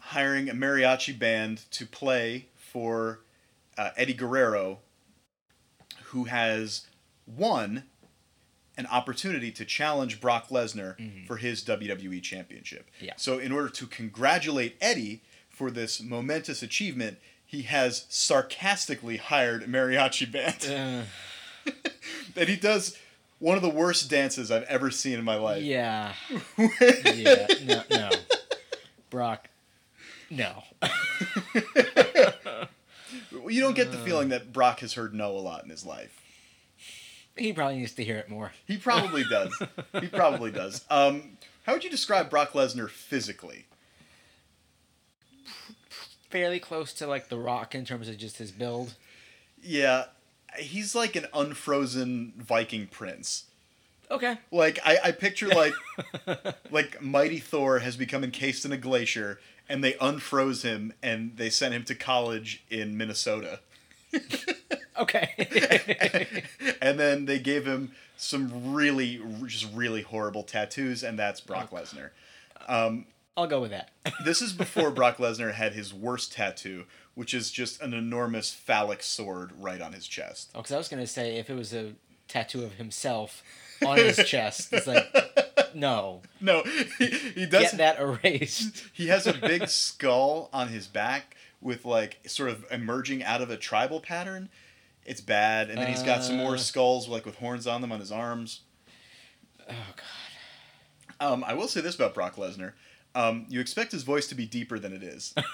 [0.00, 3.20] hiring a mariachi band to play for
[3.78, 4.80] uh, Eddie Guerrero,
[6.12, 6.86] who has
[7.26, 7.84] won
[8.78, 12.88] an opportunity to challenge Brock Lesnar for his WWE Championship.
[13.00, 13.12] Yeah.
[13.16, 19.66] So, in order to congratulate Eddie for this momentous achievement, he has sarcastically hired a
[19.66, 21.06] mariachi band.
[21.66, 21.70] Uh,
[22.36, 22.96] and he does
[23.38, 25.62] one of the worst dances I've ever seen in my life.
[25.62, 26.14] yeah.
[27.14, 27.46] yeah.
[27.64, 27.82] No.
[27.90, 28.10] No.
[29.10, 29.48] Brock.
[30.30, 30.62] No.
[33.46, 36.22] You don't get the feeling that Brock has heard no a lot in his life.
[37.38, 38.52] He probably needs to hear it more.
[38.66, 39.56] He probably does.
[40.00, 40.84] he probably does.
[40.90, 43.66] Um, how would you describe Brock Lesnar physically?
[46.30, 48.94] Fairly close to like The Rock in terms of just his build.
[49.62, 50.04] Yeah,
[50.56, 53.44] he's like an unfrozen Viking prince.
[54.10, 54.38] Okay.
[54.50, 55.74] Like I, I picture like
[56.70, 61.50] like mighty Thor has become encased in a glacier, and they unfroze him and they
[61.50, 63.60] sent him to college in Minnesota.
[64.98, 66.42] Okay.
[66.82, 71.76] and then they gave him some really just really horrible tattoos, and that's Brock oh.
[71.76, 72.10] Lesnar.
[73.38, 73.90] I'll go with that.
[74.24, 76.84] This is before Brock Lesnar had his worst tattoo,
[77.14, 80.50] which is just an enormous phallic sword right on his chest.
[80.54, 81.92] Oh, because I was gonna say if it was a
[82.26, 83.44] tattoo of himself
[83.86, 85.06] on his chest, it's like
[85.74, 86.62] no, No,
[86.98, 87.62] he, he does.
[87.62, 88.82] get that erased.
[88.92, 93.50] He has a big skull on his back with like sort of emerging out of
[93.50, 94.48] a tribal pattern.
[95.08, 96.58] It's bad, and then he's got some more Uh.
[96.58, 98.60] skulls like with horns on them on his arms.
[99.68, 101.26] Oh god.
[101.32, 102.72] Um, I will say this about Brock Lesnar:
[103.14, 105.34] um, you expect his voice to be deeper than it is.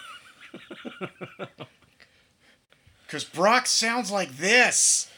[3.07, 5.09] Because Brock sounds like this,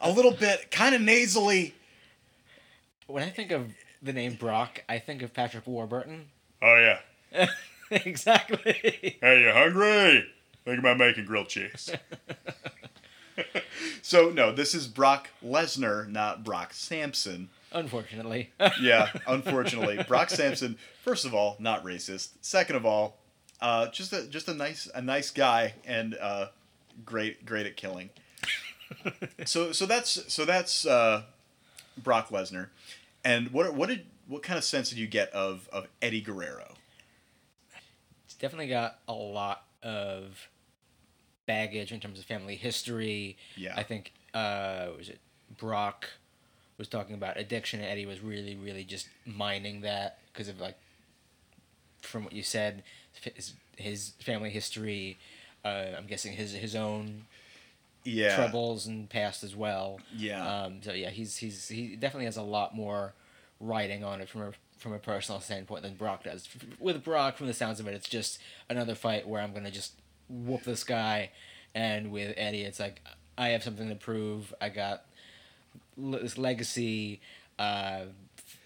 [0.00, 1.74] a little bit, kind of nasally.
[3.06, 3.70] When I think of
[4.02, 6.26] the name Brock, I think of Patrick Warburton.
[6.62, 6.96] Oh
[7.32, 7.48] yeah.
[7.90, 9.18] exactly.
[9.20, 10.26] Hey, you hungry?
[10.64, 11.90] Think about making grilled cheese.
[14.08, 17.50] so no, this is Brock Lesnar, not Brock Samson.
[17.72, 18.50] Unfortunately.
[18.80, 20.78] Yeah, unfortunately, Brock Samson.
[21.02, 22.30] First of all, not racist.
[22.40, 23.18] Second of all,
[23.60, 26.46] uh, just a just a nice a nice guy and uh,
[27.04, 28.08] great great at killing.
[29.44, 31.24] so so that's so that's uh,
[32.02, 32.68] Brock Lesnar,
[33.26, 36.76] and what what did what kind of sense did you get of of Eddie Guerrero?
[38.24, 40.48] It's definitely got a lot of
[41.48, 43.36] baggage in terms of family history.
[43.56, 43.74] Yeah.
[43.76, 45.18] I think uh was it
[45.58, 46.08] Brock
[46.78, 50.76] was talking about addiction and Eddie was really really just mining that because of like
[52.02, 52.84] from what you said
[53.34, 55.18] his, his family history
[55.64, 57.24] uh, I'm guessing his his own
[58.04, 59.98] Yeah, troubles and past as well.
[60.16, 60.46] Yeah.
[60.64, 63.12] Um, so yeah, he's he's he definitely has a lot more
[63.60, 66.48] writing on it from a from a personal standpoint than Brock does.
[66.78, 68.38] With Brock, from the sounds of it, it's just
[68.70, 69.94] another fight where I'm gonna just
[70.28, 71.30] whoop this guy,
[71.74, 73.02] and with Eddie, it's like
[73.36, 74.52] I have something to prove.
[74.60, 75.04] I got
[75.96, 77.20] this legacy,
[77.58, 78.02] uh,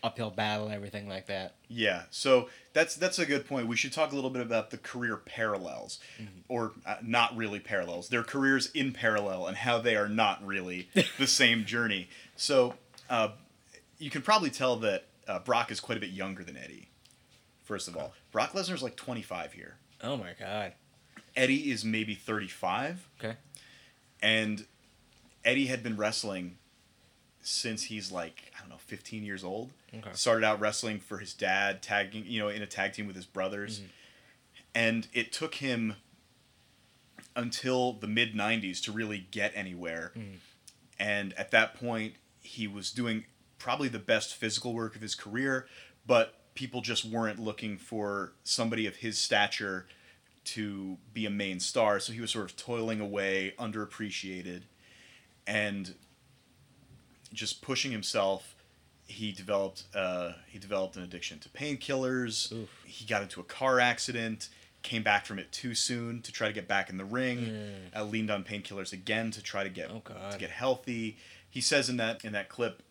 [0.02, 1.54] uphill battle, everything like that.
[1.68, 3.66] Yeah, so that's that's a good point.
[3.68, 5.98] We should talk a little bit about the career parallels,
[6.48, 8.08] or uh, not really parallels.
[8.08, 12.08] Their careers in parallel and how they are not really the same journey.
[12.36, 12.74] So
[13.08, 13.30] uh,
[13.98, 16.88] you can probably tell that uh, Brock is quite a bit younger than Eddie.
[17.62, 19.76] First of all, Brock Lesnar's like 25 here.
[20.02, 20.72] Oh my god.
[21.36, 23.36] Eddie is maybe 35, Okay.
[24.20, 24.66] and
[25.44, 26.58] Eddie had been wrestling
[27.42, 29.70] since he's like I don't know 15 years old.
[29.94, 30.10] Okay.
[30.12, 33.26] Started out wrestling for his dad, tagging you know in a tag team with his
[33.26, 33.88] brothers, mm-hmm.
[34.74, 35.96] and it took him
[37.34, 40.12] until the mid 90s to really get anywhere.
[40.16, 40.36] Mm.
[40.98, 43.24] And at that point, he was doing
[43.58, 45.66] probably the best physical work of his career,
[46.06, 49.86] but people just weren't looking for somebody of his stature
[50.44, 52.00] to be a main star.
[52.00, 54.62] So he was sort of toiling away, underappreciated,
[55.46, 55.94] and
[57.32, 58.54] just pushing himself.
[59.06, 62.52] He developed uh, he developed an addiction to painkillers.
[62.84, 64.48] He got into a car accident.
[64.82, 67.44] Came back from it too soon to try to get back in the ring.
[67.94, 70.02] Uh, leaned on painkillers again to try to get Oh,
[70.32, 71.18] to get healthy.
[71.48, 72.82] He says in that in that clip,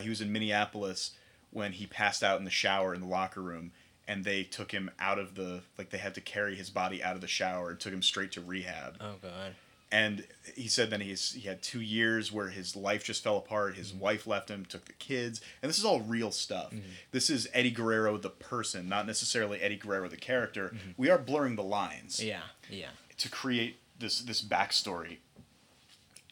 [0.00, 1.12] he was in Minneapolis
[1.50, 3.70] when he passed out in the shower in the locker room,
[4.06, 7.14] and they took him out of the like they had to carry his body out
[7.14, 8.96] of the shower and took him straight to rehab.
[9.00, 9.54] Oh god.
[9.92, 13.72] And he said then he's he had two years where his life just fell apart.
[13.72, 13.78] Mm-hmm.
[13.78, 16.72] His wife left him, took the kids, and this is all real stuff.
[17.12, 20.74] This is Eddie Guerrero the person, not necessarily Eddie Guerrero the character.
[20.96, 22.28] We are blurring the lines Mm-hmm.
[22.28, 22.40] Yeah.
[22.70, 22.88] Yeah.
[23.18, 25.18] to create this this backstory,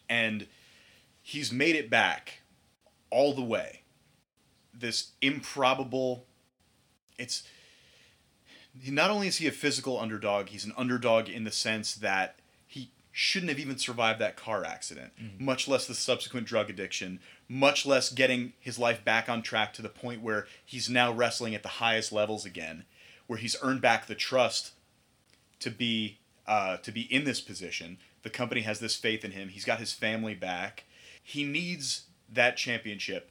[0.08, 0.46] and
[1.22, 2.40] he's made it back
[3.10, 3.82] all the way.
[4.74, 6.24] This improbable,
[7.18, 7.44] it's
[8.88, 12.90] not only is he a physical underdog, he's an underdog in the sense that he
[13.10, 18.10] shouldn't have even survived that car accident, much less the subsequent drug addiction, much less
[18.10, 21.68] getting his life back on track to the point where he's now wrestling at the
[21.68, 22.84] highest levels again,
[23.26, 24.72] where he's earned back the trust
[25.60, 27.98] to be uh, to be in this position.
[28.22, 29.48] The company has this faith in him.
[29.48, 30.84] He's got his family back.
[31.22, 33.30] He needs that championship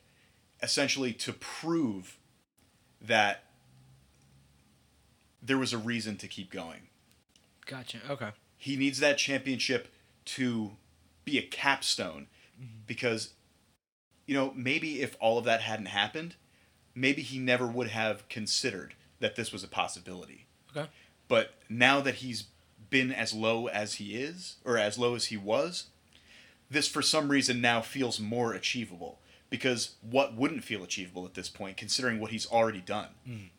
[0.62, 2.18] essentially to prove
[3.02, 3.44] that
[5.42, 6.88] there was a reason to keep going.
[7.66, 8.00] Gotcha.
[8.10, 8.30] Okay.
[8.58, 9.92] He needs that championship
[10.26, 10.72] to
[11.26, 12.28] be a capstone
[12.60, 12.82] mm-hmm.
[12.86, 13.34] because
[14.32, 16.36] you know, maybe if all of that hadn't happened,
[16.96, 20.46] maybe he never would have considered that this was a possibility.
[20.70, 20.88] Okay.
[21.28, 22.46] But now that he's
[22.90, 25.88] been as low as he is, or as low as he was,
[26.70, 29.20] this for some reason now feels more achievable.
[29.50, 33.10] Because what wouldn't feel achievable at this point, considering what he's already done?
[33.28, 33.50] Mm.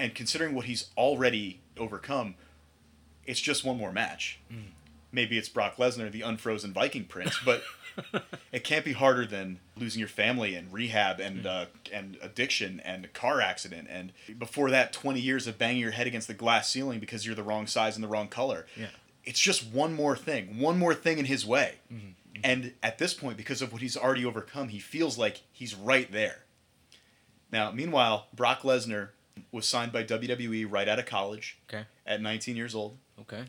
[0.00, 2.34] And considering what he's already overcome,
[3.26, 4.40] it's just one more match.
[4.50, 4.70] Mm.
[5.12, 7.62] Maybe it's Brock Lesnar, the unfrozen Viking prince, but
[8.52, 11.46] it can't be harder than losing your family and rehab and mm.
[11.46, 15.90] uh, and addiction and a car accident and before that 20 years of banging your
[15.90, 18.64] head against the glass ceiling because you're the wrong size and the wrong color.
[18.76, 18.86] Yeah.
[19.24, 21.74] It's just one more thing, one more thing in his way.
[21.92, 22.06] Mm-hmm.
[22.06, 22.40] Mm-hmm.
[22.42, 26.10] And at this point, because of what he's already overcome, he feels like he's right
[26.10, 26.44] there.
[27.52, 29.10] Now, meanwhile, Brock Lesnar
[29.52, 31.84] was signed by WWE right out of college Okay.
[32.06, 32.96] at 19 years old.
[33.20, 33.44] Okay.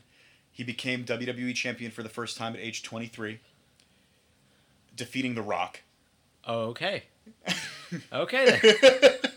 [0.52, 3.40] He became WWE champion for the first time at age 23,
[4.96, 5.82] defeating The Rock.
[6.48, 7.04] Okay.
[8.14, 8.58] Okay.
[8.62, 9.14] Then.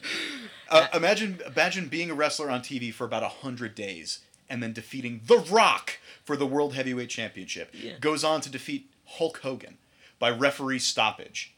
[0.71, 5.21] Uh, imagine imagine being a wrestler on TV for about 100 days and then defeating
[5.27, 7.71] The Rock for the World Heavyweight Championship.
[7.75, 7.93] Yeah.
[8.01, 9.77] Goes on to defeat Hulk Hogan
[10.19, 11.55] by referee stoppage.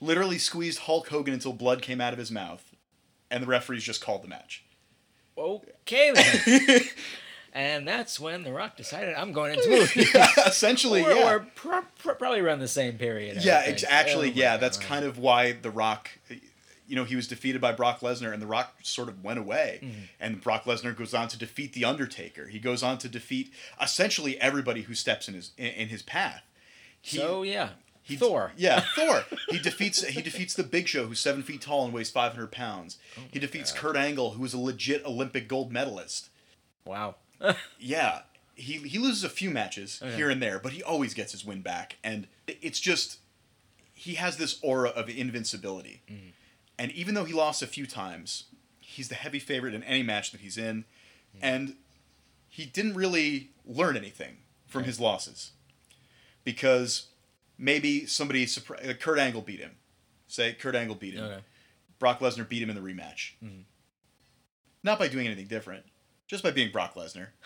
[0.00, 2.67] Literally squeezed Hulk Hogan until blood came out of his mouth,
[3.30, 4.64] and the referees just called the match.
[5.36, 6.80] Okay then.
[7.52, 10.00] and that's when The Rock decided I'm going into movie.
[10.46, 11.38] Essentially, We're, yeah.
[11.54, 13.38] pro- pro- probably around the same period.
[13.38, 14.54] I Yeah, ex- actually, Oh yeah.
[14.54, 14.60] God.
[14.60, 16.10] That's kind of why The Rock,
[16.88, 19.80] you know, he was defeated by Brock Lesnar, and The Rock sort of went away.
[19.82, 19.98] Mm-hmm.
[20.18, 22.48] And Brock Lesnar goes on to defeat The Undertaker.
[22.48, 26.42] He goes on to defeat essentially everybody who steps in his in, in his path.
[27.00, 27.70] He, So yeah,
[28.08, 28.52] he, Thor.
[28.56, 29.24] Yeah, Thor.
[29.50, 32.52] He defeats he defeats the Big Show, who's seven feet tall and weighs five hundred
[32.52, 32.96] pounds.
[33.16, 36.30] Oh he defeats Kurt Angle, who is a legit Olympic gold medalist.
[36.84, 37.16] Wow.
[37.78, 38.22] Yeah,
[38.56, 40.16] he he loses a few matches Okay.
[40.16, 43.18] here and there, but he always gets his win back, and it's just
[43.94, 46.02] he has this aura of invincibility.
[46.10, 46.28] Mm-hmm.
[46.78, 48.44] And even though he lost a few times,
[48.80, 50.84] he's the heavy favorite in any match that he's in,
[51.36, 51.38] mm-hmm.
[51.42, 51.74] and
[52.48, 55.52] he didn't really learn anything from his losses
[56.44, 57.08] because
[57.58, 59.72] maybe somebody uh, Kurt Angle beat him.
[60.26, 61.24] Say Kurt Angle beat him.
[61.24, 61.40] Okay.
[61.98, 63.32] Brock Lesnar beat him in the rematch.
[64.84, 65.84] Not by doing anything different,
[66.26, 67.28] just by being Brock Lesnar.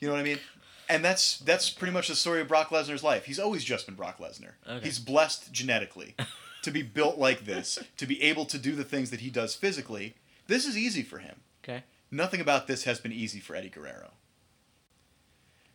[0.00, 0.40] You know what I mean?
[0.88, 3.24] And that's that's pretty much the story of Brock Lesnar's life.
[3.24, 4.50] He's always just been Brock Lesnar.
[4.68, 4.84] Okay.
[4.84, 6.14] He's blessed genetically
[6.62, 9.54] to be built like this, to be able to do the things that he does
[9.54, 10.14] physically.
[10.46, 11.36] This is easy for him.
[11.62, 11.84] Okay.
[12.10, 14.10] Nothing about this has been easy for Eddie Guerrero.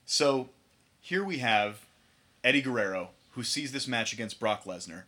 [0.06, 0.50] So
[1.00, 1.86] here we have
[2.44, 3.10] Eddie Guerrero,
[3.40, 5.04] who sees this match against Brock Lesnar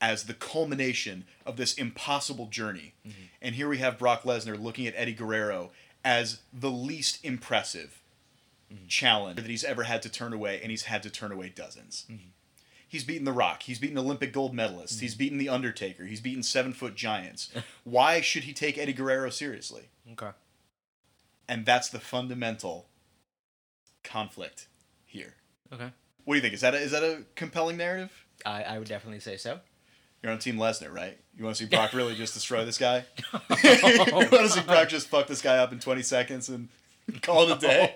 [0.00, 2.94] as the culmination of this impossible journey.
[3.40, 5.70] And here we have Brock Lesnar looking at Eddie Guerrero
[6.04, 8.00] as the least impressive
[8.88, 12.06] challenge that he's ever had to turn away, and he's had to turn away dozens.
[12.88, 13.62] He's beaten The Rock.
[13.62, 14.98] He's beaten Olympic gold medalists.
[14.98, 16.04] He's beaten The Undertaker.
[16.04, 17.52] He's beaten seven foot giants.
[17.84, 19.88] Why should he take Eddie Guerrero seriously?
[20.12, 20.30] Okay.
[21.48, 22.88] And that's the fundamental
[24.02, 24.66] conflict
[25.06, 25.34] here.
[25.72, 25.90] Okay.
[26.28, 26.52] What do you think?
[26.52, 28.12] Is that a, is that a compelling narrative?
[28.44, 29.60] I, I would definitely say so.
[30.22, 31.16] You're on Team Lesnar, right?
[31.34, 33.06] You want to see Brock really just destroy this guy?
[33.32, 33.38] you
[34.12, 36.68] want to see Brock just fuck this guy up in 20 seconds and
[37.22, 37.94] call it a day?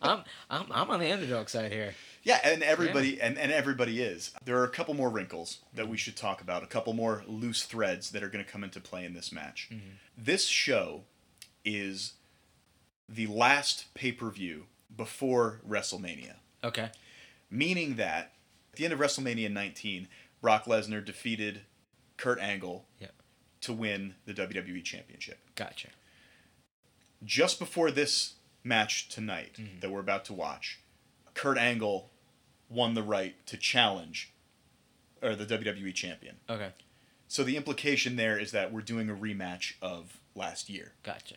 [0.00, 1.92] I'm I'm I'm on the underdog side here.
[2.22, 4.32] Yeah, and everybody and, and everybody is.
[4.42, 7.64] There are a couple more wrinkles that we should talk about, a couple more loose
[7.64, 9.68] threads that are going to come into play in this match.
[9.70, 9.96] Mm-hmm.
[10.16, 11.02] This show
[11.62, 12.14] is
[13.06, 14.64] the last pay-per-view
[14.96, 16.36] before WrestleMania.
[16.64, 16.88] Okay.
[17.54, 18.32] Meaning that
[18.72, 20.08] at the end of WrestleMania 19,
[20.40, 21.62] Brock Lesnar defeated
[22.16, 23.08] Kurt Angle Yeah.
[23.62, 25.38] to win the WWE Championship.
[25.54, 25.88] Gotcha.
[27.24, 29.80] Just before this match tonight Mm-hmm.
[29.80, 30.80] that we're about to watch,
[31.34, 32.10] Kurt Angle
[32.68, 34.32] won the right to challenge
[35.22, 36.36] or the WWE champion.
[36.50, 36.70] Okay.
[37.28, 40.92] So the implication there is that we're doing a rematch of last year.
[41.02, 41.36] Gotcha.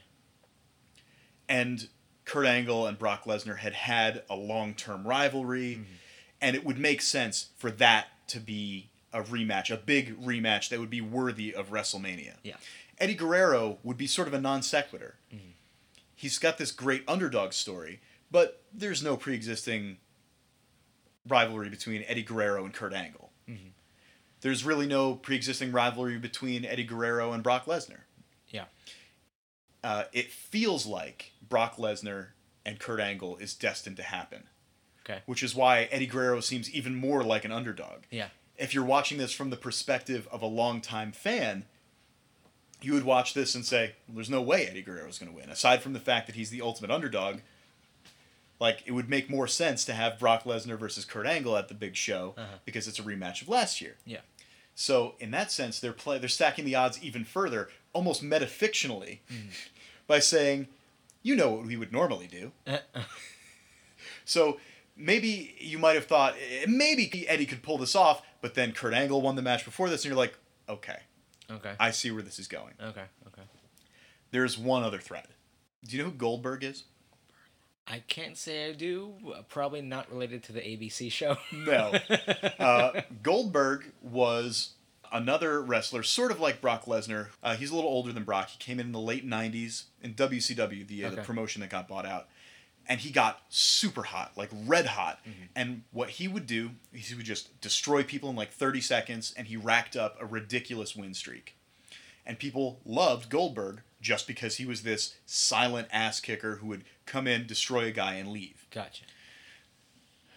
[1.47, 1.87] and
[2.25, 5.93] Kurt Angle and Brock Lesnar had had a long-term rivalry, Mm-hmm.
[6.41, 10.79] And it would make sense for that to be a rematch, a big rematch that
[10.79, 12.33] would be worthy of WrestleMania.
[12.43, 12.57] Yeah.
[12.99, 15.15] Eddie Guerrero would be sort of a non sequitur.
[15.33, 15.51] Mm-hmm.
[16.15, 17.99] he's got this great underdog story,
[18.31, 19.97] but there's no pre-existing
[21.27, 23.31] rivalry between Eddie Guerrero and Kurt Angle.
[23.47, 23.71] Mhm.
[24.41, 28.01] There's really no pre-existing rivalry between Eddie Guerrero and Brock Lesnar.
[28.49, 28.65] Yeah.
[29.83, 32.29] Uh, it feels like Brock Lesnar
[32.65, 34.47] and Kurt Angle is destined to happen.
[35.07, 35.19] Okay.
[35.25, 38.03] Which is why Eddie Guerrero seems even more like an underdog.
[38.11, 38.27] Yeah.
[38.57, 41.65] If you're watching this from the perspective of a longtime fan,
[42.81, 45.35] you would watch this and say, well, "There's no way Eddie Guerrero is going to
[45.37, 47.37] win." Aside from the fact that he's the ultimate underdog,
[48.59, 51.73] like it would make more sense to have Brock Lesnar versus Kurt Angle at the
[51.73, 52.57] big show Uh-huh.
[52.65, 53.95] because it's a rematch of last year.
[54.05, 54.21] Yeah.
[54.75, 59.19] So in that sense, they're play they're stacking the odds even further, almost metafictionally,
[60.07, 60.67] by saying,
[61.23, 62.51] "You know what we would normally do."
[64.25, 64.59] So
[64.97, 68.93] maybe you might have thought eh, maybe Eddie could pull this off, but then Kurt
[68.93, 70.99] Angle won the match before this, and you're like, okay,
[71.51, 71.73] okay.
[71.79, 72.73] I see where this is going.
[72.81, 73.03] Okay.
[73.27, 73.41] Okay.
[74.31, 75.27] There's one other thread.
[75.85, 76.83] Do you know who Goldberg is?
[77.89, 79.13] I can't say I do.
[79.33, 81.37] uh, Probably not related to the ABC show.
[81.53, 81.93] No.
[82.59, 84.73] Uh, Goldberg was
[85.13, 87.27] another wrestler, sort of like Brock Lesnar.
[87.41, 88.49] Uh, he's a little older than Brock.
[88.49, 91.87] He came in in the late '90s in WCW, the, uh, the promotion that got
[91.87, 92.27] bought out,
[92.87, 95.19] and he got super hot, like red hot.
[95.23, 95.43] Mm-hmm.
[95.55, 99.33] And what he would do is he would just destroy people in like 30 seconds,
[99.37, 101.55] and he racked up a ridiculous win streak.
[102.25, 107.27] And people loved Goldberg just because he was this silent ass kicker who would come
[107.27, 108.65] in, destroy a guy, and leave.
[108.71, 109.03] gotcha.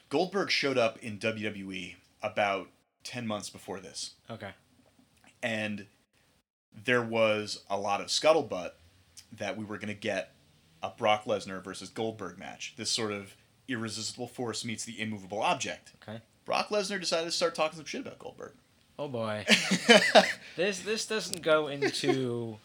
[0.09, 2.69] Goldberg showed up in WWE about
[3.05, 4.13] 10 months before this.
[4.29, 4.51] Okay.
[5.43, 5.87] And
[6.85, 8.73] there was a lot of scuttlebutt
[9.33, 10.33] that we were going to get
[10.83, 12.75] a Brock Lesnar versus Goldberg match.
[12.77, 13.35] This sort of
[13.69, 15.93] irresistible force meets the immovable object.
[16.03, 16.21] Okay.
[16.45, 18.53] Brock Lesnar decided to start talking some shit about Goldberg.
[18.99, 19.45] Oh boy.
[20.57, 22.57] this this doesn't go into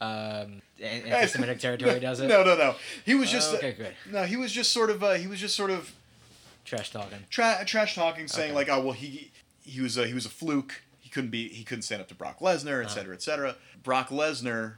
[0.00, 2.28] um, an- anti-Semitic territory, does it?
[2.28, 2.74] No, no, no.
[3.04, 3.94] He was just okay, good.
[4.10, 4.24] no.
[4.24, 5.02] He was just sort of.
[5.02, 5.92] Uh, he was just sort of
[6.64, 7.18] Trash talking.
[7.30, 8.56] tra- trash talking, saying Okay.
[8.56, 9.30] like, "Oh well, he
[9.64, 10.82] he was a, he was a fluke.
[11.00, 11.48] He couldn't be.
[11.48, 12.94] He couldn't stand up to Brock Lesnar, et Uh-huh.
[12.94, 14.74] cetera, et cetera." Brock Lesnar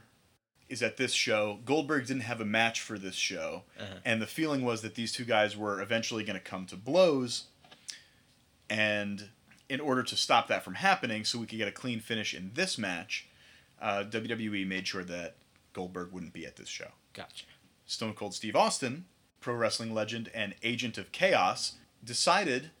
[0.69, 1.59] is at this show.
[1.65, 3.99] Goldberg didn't have a match for this show, Uh-huh.
[4.05, 7.45] and the feeling was that these two guys were eventually going to come to blows.
[8.69, 9.29] And
[9.69, 12.51] in order to stop that from happening, so we could get a clean finish in
[12.53, 13.27] this match,
[13.81, 15.35] uh, WWE made sure that
[15.73, 16.91] Goldberg wouldn't be at this show.
[17.13, 17.45] Gotcha.
[17.85, 19.05] Stone Cold Steve Austin,
[19.39, 22.71] pro wrestling legend and agent of chaos, decided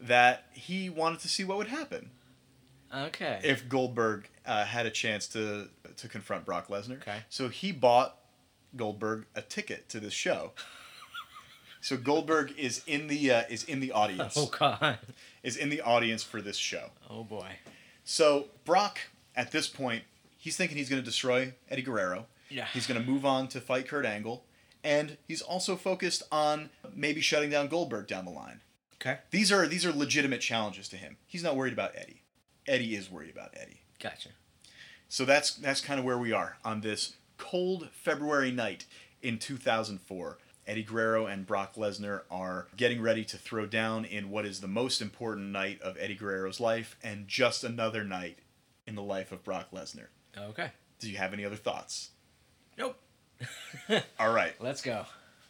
[0.00, 2.10] that he wanted to see what would happen
[2.94, 3.40] Okay.
[3.42, 6.96] if Goldberg uh, had a chance to to confront Brock Lesnar.
[6.96, 7.18] Okay.
[7.28, 8.16] So he bought
[8.76, 10.52] Goldberg a ticket to this show.
[11.80, 14.98] so Goldberg is in the uh, is in the audience oh god.
[15.42, 16.90] is in the audience for this show.
[17.10, 17.48] Oh boy.
[18.04, 18.98] So Brock,
[19.36, 20.04] at this point,
[20.38, 22.26] he's thinking he's going to destroy Eddie Guerrero.
[22.48, 22.66] Yeah.
[22.72, 24.44] He's going to move on to fight Kurt Angle,
[24.84, 28.60] and he's also focused on maybe shutting down Goldberg down the line.
[28.96, 29.18] Okay.
[29.30, 31.16] These are these are legitimate challenges to him.
[31.26, 32.21] He's not worried about Eddie.
[32.66, 33.80] Eddie is worried about Eddie.
[34.00, 34.30] Gotcha.
[35.08, 38.86] So that's that's kind of where we are on this cold February night
[39.20, 40.38] in 2004.
[40.64, 44.68] Eddie Guerrero and Brock Lesnar are getting ready to throw down in what is the
[44.68, 48.38] most important night of Eddie Guerrero's life and just another night
[48.86, 50.06] in the life of Brock Lesnar.
[50.38, 50.70] Okay.
[51.00, 52.10] Do you have any other thoughts?
[52.78, 52.96] Nope.
[54.20, 54.54] All right.
[54.60, 55.04] Let's go.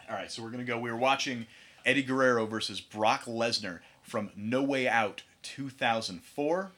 [0.08, 0.78] All right, so we're going to go.
[0.78, 1.46] We were watching
[1.84, 6.72] Eddie Guerrero versus Brock Lesnar from No Way Out 2004.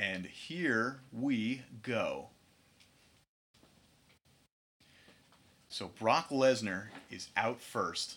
[0.00, 2.28] And here we go.
[5.68, 8.16] So Brock Lesnar is out first.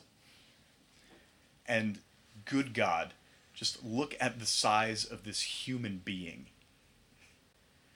[1.68, 2.00] And
[2.46, 3.14] good God,
[3.54, 6.46] just look at the size of this human being.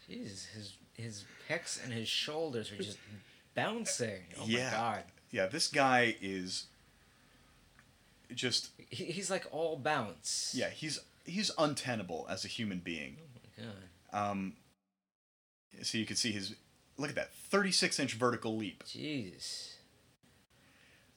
[0.09, 2.97] Jeez, his his pecs and his shoulders are just
[3.55, 4.23] bouncing.
[4.37, 4.65] Oh Yeah.
[4.65, 5.03] my god.
[5.31, 6.65] Yeah, this guy is
[8.35, 10.53] just he's like all bounce.
[10.53, 13.15] yeah, he's he's untenable as a human being.
[13.57, 14.19] God.
[14.29, 14.53] Um,
[15.81, 16.55] so you can see his
[16.97, 18.83] look at that 36 inch vertical leap.
[18.85, 19.75] Jesus.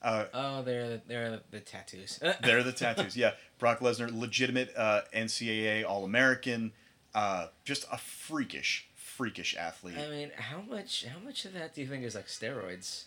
[0.01, 2.19] Uh, Oh, they're they're the, tattoos.
[2.43, 3.15] they're the tattoos.
[3.15, 6.71] Yeah, Brock Lesnar, legitimate uh, NCAA All American,
[7.13, 9.97] uh, just a freakish, freakish athlete.
[9.97, 13.05] I mean, how much how much of that do you think is like steroids?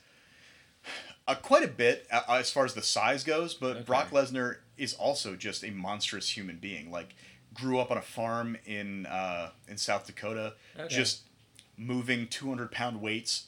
[1.27, 3.85] Uh, quite a bit uh, as far as the size goes, but Okay.
[3.85, 6.91] Brock Lesnar is also just a monstrous human being.
[6.91, 7.15] Like,
[7.55, 10.95] grew up on a farm in uh, in South Dakota, Okay.
[10.95, 11.23] just
[11.77, 13.47] moving 200 pound weights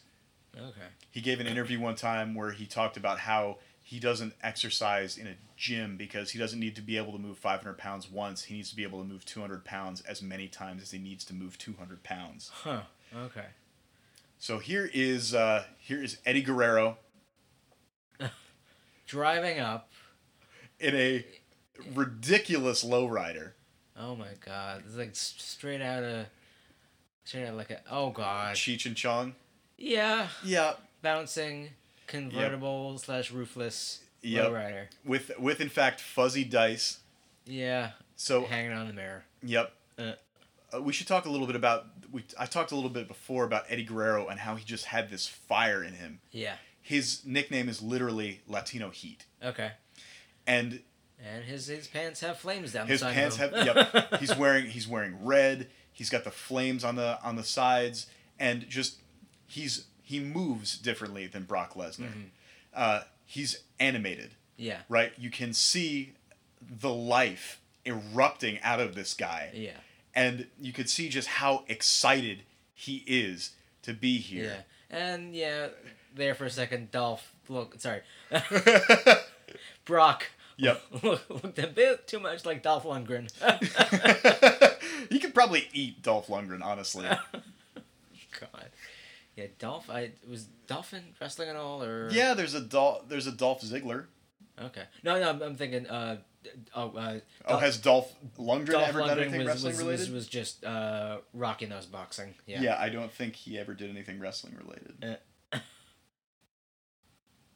[0.57, 0.87] Okay.
[1.11, 5.27] He gave an interview one time where he talked about how he doesn't exercise in
[5.27, 8.45] a gym because he doesn't need to be able to move 500 pounds once.
[8.45, 11.27] He needs to be able to move 200 pounds as many times as he needs
[11.27, 12.51] to move 200 pounds.
[12.55, 12.81] Huh.
[13.15, 13.45] Okay.
[14.39, 16.97] So here is uh, here is Eddie Guerrero
[19.07, 19.91] driving up.
[20.81, 21.25] in a
[21.95, 23.53] ridiculous lowrider.
[23.99, 26.27] Oh my god, it's like straight out of,
[27.25, 27.81] straight out like a.
[27.91, 28.55] Oh god.
[28.57, 29.35] Cheech and Chong.
[29.79, 31.71] Yeah, Yeah, bouncing
[32.07, 34.47] convertible slash roofless Yep.
[34.51, 34.87] lowrider.
[35.05, 36.99] with with in fact fuzzy dice.
[37.45, 39.25] Yeah, So hanging on the mirror.
[39.43, 39.73] yep.
[39.99, 40.13] Uh.
[40.75, 42.25] Uh, we should talk a little bit about we.
[42.39, 45.27] I talked a little bit before about Eddie Guerrero and how he just had this
[45.29, 46.19] fire in him.
[46.33, 46.57] Yeah.
[46.83, 49.73] His nickname is literally Latino Heat, Okay.
[50.47, 50.81] and
[51.25, 53.15] And his his pants have flames down his the side.
[53.15, 53.67] pants of have.
[53.93, 54.15] yep.
[54.21, 55.69] He's wearing he's wearing red.
[55.93, 58.07] He's got the flames on the on the sides,
[58.39, 58.97] and just
[59.47, 62.09] he's he moves differently than Brock Lesnar.
[62.09, 62.21] Mm-hmm.
[62.75, 64.33] Uh, he's animated.
[64.57, 64.79] yeah.
[64.89, 65.13] right?
[65.19, 66.13] You can see
[66.61, 69.51] the life erupting out of this guy.
[69.55, 69.71] Yeah.
[70.15, 72.43] And you could see just how excited
[72.75, 73.51] he is
[73.83, 74.65] to be here.
[74.91, 74.99] Yeah.
[74.99, 75.69] And yeah,
[76.15, 77.33] there for a second, Dolph.
[77.49, 78.03] Look, sorry,
[79.85, 80.27] Brock.
[80.59, 80.83] Yep.
[81.03, 83.31] looked a bit too much like Dolph Lundgren.
[85.11, 87.07] you could probably eat Dolph Lundgren, honestly.
[88.41, 88.71] God.
[89.37, 89.91] Yeah, Dolph.
[89.91, 93.61] I was Dolph in wrestling at all, or yeah, there's a Dolph there's a Dolph
[93.63, 94.07] Ziggler.
[94.61, 94.85] Okay.
[95.03, 95.87] No, no, I'm, I'm thinking.
[95.87, 96.17] Uh,
[96.75, 100.01] oh, uh, Oh, has Dolph Lundgren Dolph ever done anything was, wrestling was, related?
[100.01, 102.35] was, was just uh, Rocky knows boxing.
[102.47, 102.63] Yeah.
[102.63, 102.79] yeah.
[102.81, 105.19] I don't think he ever did anything wrestling related.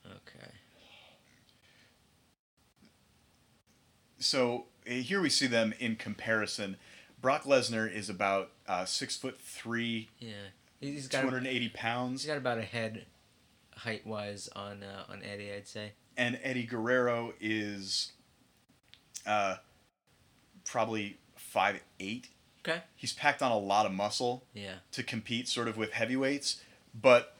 [0.06, 0.50] Okay.
[4.20, 6.76] So eh, here we see them in comparison.
[7.20, 10.32] Brock Lesnar is about uh, six foot three, Yeah.
[10.80, 11.24] He's two got.
[11.24, 12.22] hundred and eighty pounds.
[12.22, 13.04] He's got about a head,
[13.76, 15.92] height wise on uh, on Eddie, I'd say.
[16.16, 18.12] and Eddie Guerrero is
[19.26, 19.56] uh,
[20.64, 22.28] probably five eight.
[22.66, 22.82] Okay.
[22.96, 24.76] He's packed on a lot of muscle Yeah.
[24.92, 26.62] to compete sort of with heavyweights,
[26.98, 27.34] but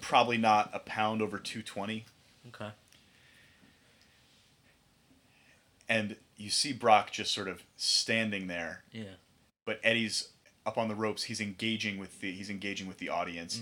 [0.00, 1.94] probably not a pound over 220.
[1.94, 2.04] Okay.
[5.88, 9.14] And you see Brock just sort of standing there, Yeah.
[9.64, 10.30] but Eddie's
[10.66, 11.24] up on the ropes.
[11.24, 13.60] He's engaging with the he's engaging with the audience,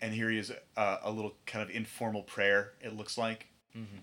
[0.00, 2.72] and here he is uh, a little kind of informal prayer.
[2.80, 3.48] It looks like.
[3.76, 3.98] Mm-hmm.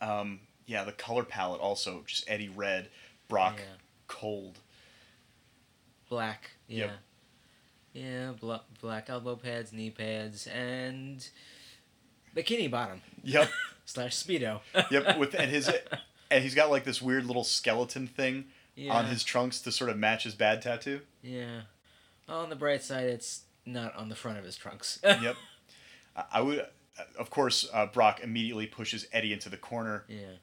[0.00, 2.88] Um, yeah, the color palette also just Eddie red,
[3.28, 3.76] Brock Yeah.
[4.08, 4.58] cold.
[6.08, 6.50] Black.
[6.66, 6.78] Yeah.
[6.86, 6.90] Yep.
[7.92, 8.32] Yeah.
[8.40, 11.28] Bla- black elbow pads, knee pads, and
[12.34, 13.50] bikini bottom Yep,
[13.84, 14.60] slash speedo.
[14.90, 15.16] yep.
[15.18, 15.70] With and his
[16.30, 18.94] and he's got like this weird little skeleton thing yeah.
[18.96, 21.00] on his trunks to sort of match his bad tattoo.
[21.22, 21.62] Yeah.
[22.28, 25.00] On the bright side, it's not on the front of his trunks.
[25.04, 25.36] Yep.
[26.16, 26.66] I- I would,
[27.18, 30.36] of course, uh, Brock immediately pushes Eddie into the corner yeah.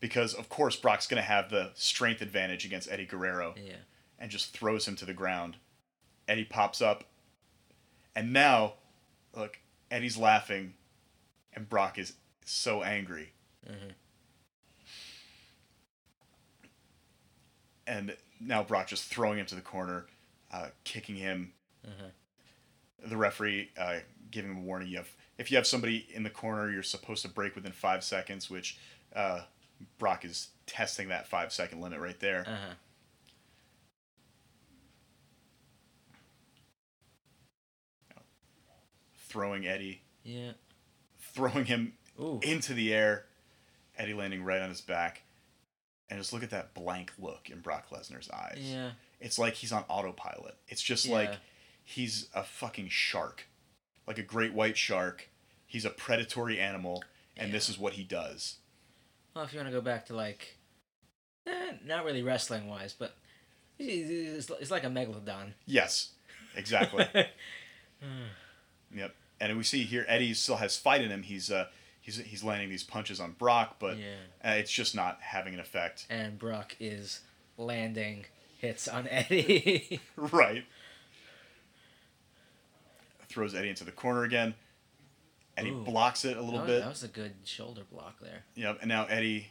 [0.00, 3.72] because, of course, Brock's going to have the strength advantage against Eddie Guerrero Yeah.
[4.18, 5.56] and just throws him to the ground.
[6.28, 7.04] Eddie pops up,
[8.14, 8.74] and now,
[9.34, 9.58] look,
[9.90, 10.74] Eddie's laughing,
[11.54, 13.32] and Brock is so angry.
[13.66, 13.94] Mhm.
[17.86, 20.06] And now Brock just throwing him to the corner,
[20.50, 21.52] uh, kicking him.
[21.86, 22.12] Mhm.
[23.08, 24.00] The referee uh,
[24.30, 24.88] giving him a warning.
[24.88, 28.04] You have if you have somebody in the corner, you're supposed to break within five
[28.04, 28.78] seconds, which
[29.14, 29.44] uh,
[29.98, 32.44] Brock is testing that five second limit right there.
[32.46, 32.74] Uh huh.
[39.28, 40.52] Throwing Eddie, Yeah.
[41.32, 42.40] Throwing him Ooh.
[42.42, 43.26] into the air,
[43.96, 45.22] Eddie landing right on his back.
[46.10, 48.58] And just look at that blank look in Brock Lesnar's eyes.
[48.60, 48.90] Yeah.
[49.20, 50.56] It's like he's on autopilot.
[50.68, 51.14] It's just Yeah.
[51.14, 51.34] like
[51.84, 53.46] he's a fucking shark.
[54.06, 55.28] Like a great white shark.
[55.66, 57.02] He's a predatory animal,
[57.36, 58.56] and this is what he does.
[59.34, 60.58] Well, if you want to go back to like,
[61.46, 63.16] eh, not really wrestling wise, but
[63.78, 65.54] it's like a megalodon.
[65.64, 66.10] Yes,
[66.54, 67.06] exactly.
[68.94, 69.14] yep.
[69.48, 71.22] And we see here Eddie still has fight in him.
[71.24, 71.66] He's uh
[72.00, 74.14] he's he's landing these punches on Brock, but Yeah.
[74.44, 76.06] uh, it's just not having an effect.
[76.08, 77.20] and Brock is
[77.58, 78.26] landing
[78.58, 80.00] hits on Eddie.
[80.16, 80.64] right.
[83.28, 84.54] Throws Eddie into the corner again.
[85.56, 85.82] Eddie Ooh.
[85.84, 86.80] blocks it a little that, was, bit.
[86.82, 88.44] that was a good shoulder block there.
[88.54, 89.48] Yep, and now Eddie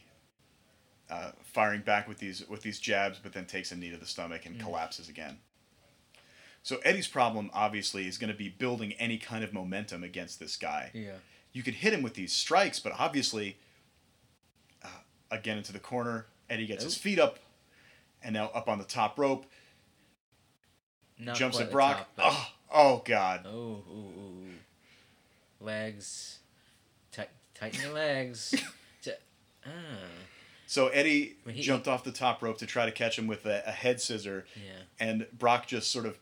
[1.10, 4.06] uh, firing back with these with these jabs, but then takes a knee to the
[4.06, 5.38] stomach and collapses again.
[6.62, 10.56] So Eddie's problem obviously is going to be building any kind of momentum against this
[10.56, 10.90] guy.
[10.94, 11.14] Yeah.
[11.52, 13.56] You could hit him with these strikes, but obviously,
[14.84, 14.88] uh,
[15.30, 17.38] again into the corner, Eddie gets his feet up,
[18.22, 19.44] and now up on the top rope,
[21.18, 21.96] Not jumps at Brock.
[21.98, 23.44] top, but- oh, oh God!
[23.46, 23.50] Oh,
[23.90, 24.44] ooh, ooh,
[25.60, 26.38] legs,
[27.10, 28.54] tight, tighten your legs.
[29.02, 29.16] J-
[29.66, 29.70] ah,
[30.66, 33.62] So Eddie he- jumped off the top rope to try to catch him with a,
[33.66, 36.18] a head scissor, yeah, and Brock just sort of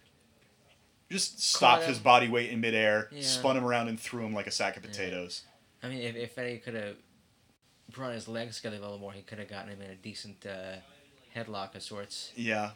[1.10, 3.22] just stopped his body weight in midair, Yeah.
[3.22, 5.42] spun him around, and threw him like a sack of potatoes.
[5.82, 6.96] I mean, if, if Eddie could have
[7.90, 10.46] brought his legs together a little more, he could have gotten him in a decent
[10.46, 10.76] uh,
[11.34, 12.32] headlock of sorts.
[12.36, 12.70] Yeah.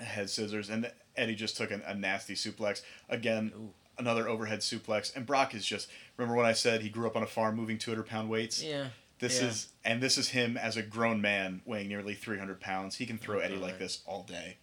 [0.00, 2.82] Head scissors, and Eddie just took an, a nasty suplex.
[3.08, 3.70] Again, Ooh.
[3.98, 5.14] another overhead suplex.
[5.14, 5.88] And Brock is just.
[6.16, 8.62] Remember when I said he grew up on a farm moving 200 pound weights?
[8.62, 8.88] Yeah.
[9.20, 9.48] This yeah.
[9.48, 9.68] is.
[9.84, 12.96] And this is him as a grown man weighing nearly 300 pounds.
[12.96, 14.56] He can throw Oh, Eddie like this all day.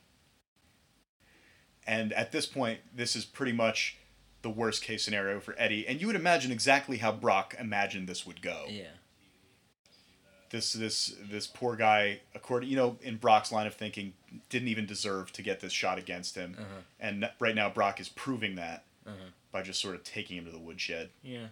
[1.87, 3.97] And at this point, this is pretty much
[4.43, 5.87] the worst case scenario for Eddie.
[5.87, 8.65] And you would imagine exactly how Brock imagined this would go.
[8.69, 8.83] Yeah.
[10.49, 14.13] this this this poor guy according you know in Brock's line of thinking
[14.49, 16.81] didn't even deserve to get this shot against him Uh-huh.
[16.99, 19.29] and right now Brock is proving that Uh-huh.
[19.53, 21.47] by just sort of taking him to the woodshed Yeah.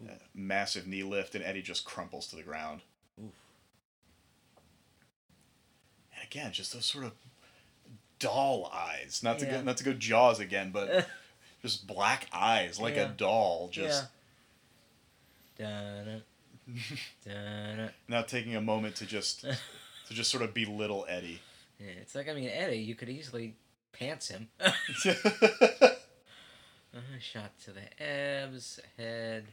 [0.00, 2.82] Uh, massive knee lift and Eddie just crumples to the ground
[3.18, 3.32] Oof.
[6.14, 7.12] and again just those sort of
[8.20, 9.52] doll eyes not to Yeah.
[9.58, 11.08] go not to go jaws again but
[11.62, 13.02] just black eyes like Yeah.
[13.06, 14.04] a doll just
[15.58, 16.18] yeah.
[18.08, 19.40] Now taking a moment to just
[20.08, 21.40] to just sort of belittle Eddie
[21.78, 23.54] Yeah, it's like I mean Eddie, you could easily
[23.92, 24.48] pants him.
[26.92, 29.44] Uh, shot to the abs, head,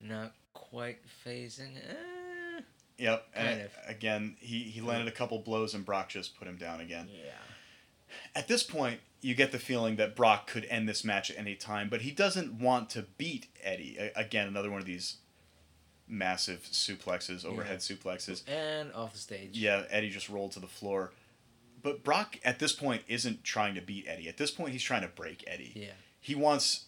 [0.00, 1.76] not quite fazing.
[1.76, 2.62] Uh,
[2.98, 3.28] Yep.
[3.32, 3.70] And of.
[3.86, 7.08] again, he, he landed a couple blows and Brock just put him down again.
[7.12, 7.30] yeah.
[8.34, 11.54] At this point, you get the feeling that Brock could end this match at any
[11.54, 14.10] time, but he doesn't want to beat Eddie.
[14.14, 15.16] Again, another one of these
[16.06, 18.46] massive suplexes, overhead suplexes.
[18.48, 19.56] And off the stage.
[19.56, 21.12] Yeah, Eddie just rolled to the floor.
[21.82, 24.28] But Brock at this point isn't trying to beat Eddie.
[24.28, 25.72] At this point, he's trying to break Eddie.
[25.74, 25.92] Yeah.
[26.20, 26.86] He wants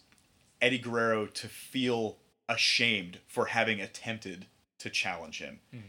[0.61, 2.17] Eddie Guerrero to feel
[2.49, 4.47] ashamed for having attempted
[4.79, 5.59] to challenge him.
[5.73, 5.85] Mm-hmm.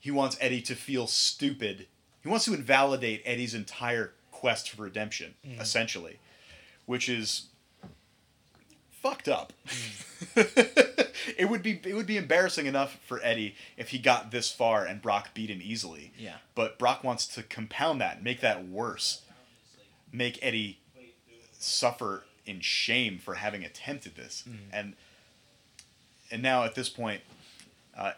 [0.00, 1.86] He wants Eddie to feel stupid.
[2.24, 5.60] He wants to invalidate Eddie's entire quest for redemption, mm.
[5.60, 6.18] essentially,
[6.86, 7.46] which is
[8.90, 9.52] fucked up.
[9.66, 11.10] Mm.
[11.38, 14.84] it would be it would be embarrassing enough for Eddie if he got this far
[14.84, 16.12] and Brock beat him easily.
[16.18, 16.36] Yeah.
[16.54, 19.22] But Brock wants to compound that, make that worse,
[20.10, 20.78] make Eddie
[21.58, 24.56] suffer in shame for having attempted this, mm.
[24.72, 24.94] and
[26.30, 27.20] and now at this point,
[27.96, 28.12] uh,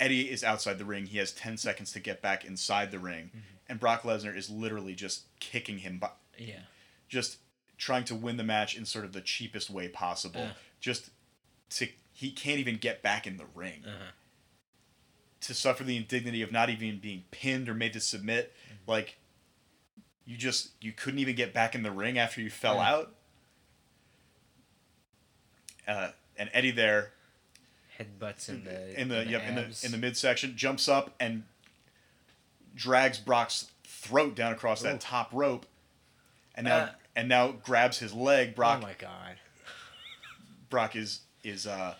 [0.00, 1.06] Eddie is outside the ring.
[1.06, 3.51] He has ten seconds to get back inside the ring, mm-hmm.
[3.68, 6.06] And Brock Lesnar is literally just kicking him, bu-
[6.44, 6.60] Yeah.
[7.08, 7.38] just
[7.78, 10.40] trying to win the match in sort of the cheapest way possible.
[10.40, 10.52] Yeah.
[10.80, 11.10] Just
[11.70, 14.12] to he can't even get back in the ring Uh-huh.
[15.40, 18.54] to suffer the indignity of not even being pinned or made to submit.
[18.86, 19.16] Like
[20.24, 22.90] you just you couldn't even get back in the ring after you fell Yeah.
[22.94, 23.16] out.
[25.86, 27.12] Uh, and Eddie there
[27.98, 31.44] Headbutts in the in the, in yep in the in the midsection jumps up and
[32.74, 35.66] drags Brock's throat down across that top rope,
[36.54, 36.90] and now Uh.
[37.16, 38.54] and now grabs his leg.
[38.54, 39.36] Brock Oh my god.
[40.70, 41.94] Brock is is uh,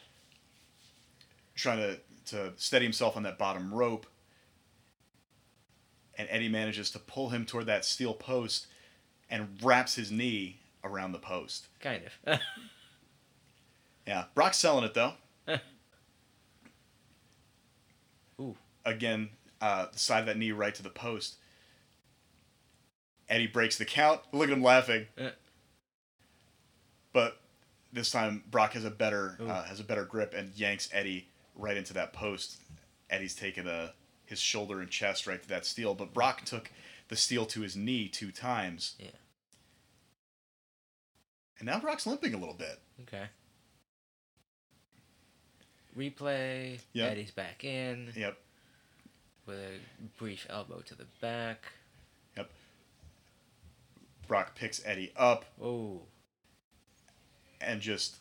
[1.54, 4.06] trying to to steady himself on that bottom rope,
[6.16, 8.66] and Eddie manages to pull him toward that steel post,
[9.28, 11.68] and wraps his knee around the post.
[11.80, 12.40] Kind of.
[14.04, 15.12] Yeah, Brock's selling it though.
[18.40, 18.56] Ooh.
[18.84, 19.30] Again,
[19.62, 21.36] uh, the side of that knee right to the post.
[23.28, 24.20] Eddie breaks the count.
[24.32, 25.06] Look at him laughing.
[25.18, 25.30] Uh.
[27.14, 27.38] But
[27.92, 31.76] this time Brock has a better uh, has a better grip and yanks Eddie right
[31.76, 32.56] into that post.
[33.08, 33.92] Eddie's taken a
[34.24, 36.70] his shoulder and chest right to that steel, but Brock took
[37.08, 38.94] the steel to his knee two times.
[38.98, 39.08] Yeah.
[41.58, 42.80] And now Brock's limping a little bit.
[43.02, 43.26] Okay.
[45.96, 46.80] Replay.
[46.94, 47.10] Yep.
[47.12, 48.38] Eddie's back in Yep.
[49.46, 51.64] With a brief elbow to the back.
[52.36, 52.50] Yep.
[54.26, 56.02] Brock picks Eddie up Oh.
[57.60, 58.16] and just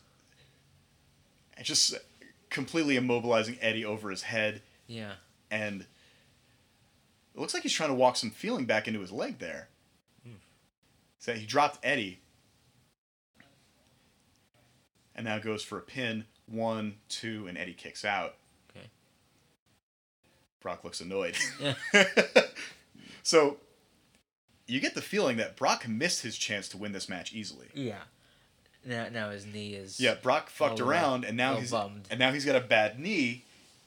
[1.56, 1.94] and just
[2.50, 5.14] completely immobilizing Eddie over his head Yeah.
[5.50, 9.68] and it looks like he's trying to walk some feeling back into his leg there.
[10.24, 10.34] Hmm.
[11.18, 12.20] So he dropped Eddie
[15.14, 16.24] and now goes for a pin.
[16.46, 18.34] One, two, and Eddie kicks out.
[20.62, 21.36] Brock looks annoyed.
[21.60, 21.74] Yeah.
[23.22, 23.58] so
[24.66, 27.66] you get the feeling that Brock missed his chance to win this match easily.
[27.74, 27.98] Yeah.
[28.84, 30.00] Now, now his knee is.
[30.00, 32.06] Yeah, Brock fucked Oh, around, and now oh, he's bummed.
[32.10, 33.44] and now he's got a bad knee,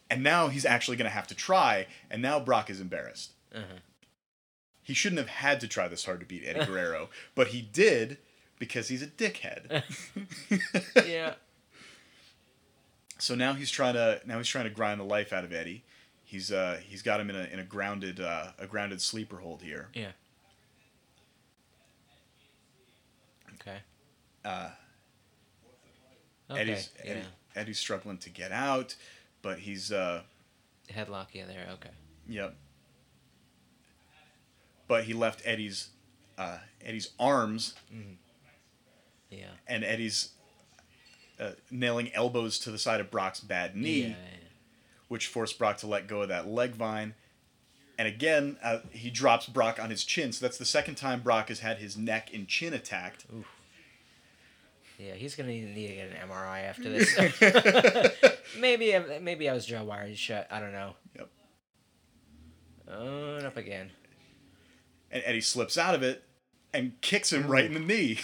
[0.10, 3.32] and now he's actually going to have to try, and now Brock is embarrassed.
[3.54, 3.80] Uh-huh.
[4.84, 8.20] He shouldn't have had to try this hard to beat Eddie Guerrero, but he did
[8.60, 9.84] because he's a dickhead.
[11.06, 11.34] Yeah.
[13.18, 15.84] so now he's trying to now he's trying to grind the life out of Eddie.
[16.36, 19.62] He's uh he's got him in a in a grounded uh, a grounded sleeper hold
[19.62, 19.88] here.
[19.94, 20.12] Yeah.
[23.62, 23.78] Okay.
[24.44, 24.70] Uh,
[26.52, 26.62] Okay.
[26.62, 27.22] Eddie's yeah.
[27.56, 28.96] Eddie's struggling to get out,
[29.42, 30.22] but he's uh,
[30.94, 31.28] Headlock.
[31.32, 31.46] Yeah.
[31.46, 31.68] There.
[31.76, 31.90] Okay.
[32.28, 32.54] yep.
[34.90, 35.88] But he left Eddie's
[36.38, 37.74] uh, Eddie's arms
[39.32, 39.46] Yeah.
[39.68, 40.32] and Eddie's
[41.40, 44.02] uh, nailing elbows to the side of Brock's bad knee.
[44.02, 44.08] Yeah.
[44.10, 44.16] yeah.
[45.08, 47.14] Which forced Brock to let go of that leg vine.
[47.98, 50.32] And again, uh, he drops Brock on his chin.
[50.34, 53.26] So that's the second time Brock has had his neck and chin attacked.
[55.00, 57.16] Yeah, he's gonna need, need to get an MRI after this.
[58.60, 60.48] maybe, maybe I was jaw wired shut.
[60.52, 60.96] I don't know.
[61.18, 61.30] Yep.
[62.92, 63.92] Oh, and up again.
[65.12, 66.24] And Eddie slips out of it
[66.74, 68.20] and kicks him right in the knee.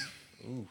[0.46, 0.68] Ooh.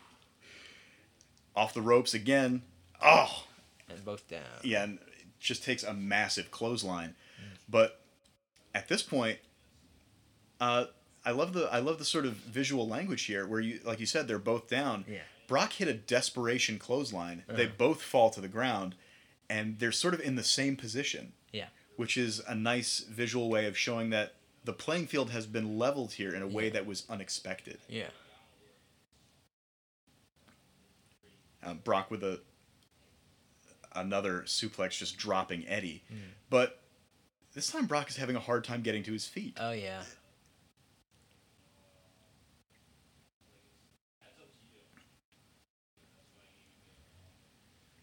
[1.56, 2.62] Off the ropes again.
[3.02, 3.44] Oh,
[3.88, 4.42] And both down.
[4.62, 4.98] yeah, and
[5.40, 7.14] just takes a massive clothesline.
[7.68, 8.00] But
[8.74, 9.38] at this point,
[10.60, 10.86] uh,
[11.24, 14.06] I love the I love the sort of visual language here, where you like you
[14.06, 15.04] said they're both down.
[15.08, 15.20] Yeah.
[15.48, 17.42] Brock hit a desperation clothesline.
[17.48, 17.74] They Uh-huh.
[17.76, 18.94] both fall to the ground,
[19.48, 21.68] and they're sort of in the same position, Yeah.
[21.96, 24.34] which is a nice visual way of showing that
[24.64, 27.78] the playing field has been leveled here in a way that was unexpected.
[27.88, 28.10] Yeah.
[31.62, 32.40] Um, Brock with a
[34.00, 36.16] another suplex just dropping Eddie, Hmm.
[36.48, 36.80] but
[37.54, 39.56] this time Brock is having a hard time getting to his feet.
[39.60, 40.02] Oh yeah.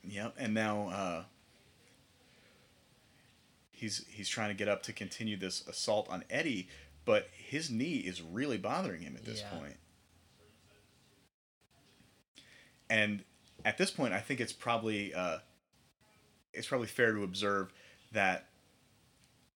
[0.03, 1.23] Yep, and now uh,
[3.71, 6.69] he's he's trying to get up to continue this assault on Eddie,
[7.05, 9.49] but his knee is really bothering him at this Yeah.
[9.59, 9.77] point.
[12.89, 13.23] And
[13.65, 15.39] at this point, I think it's probably uh,
[16.53, 17.71] it's probably fair to observe
[18.11, 18.47] that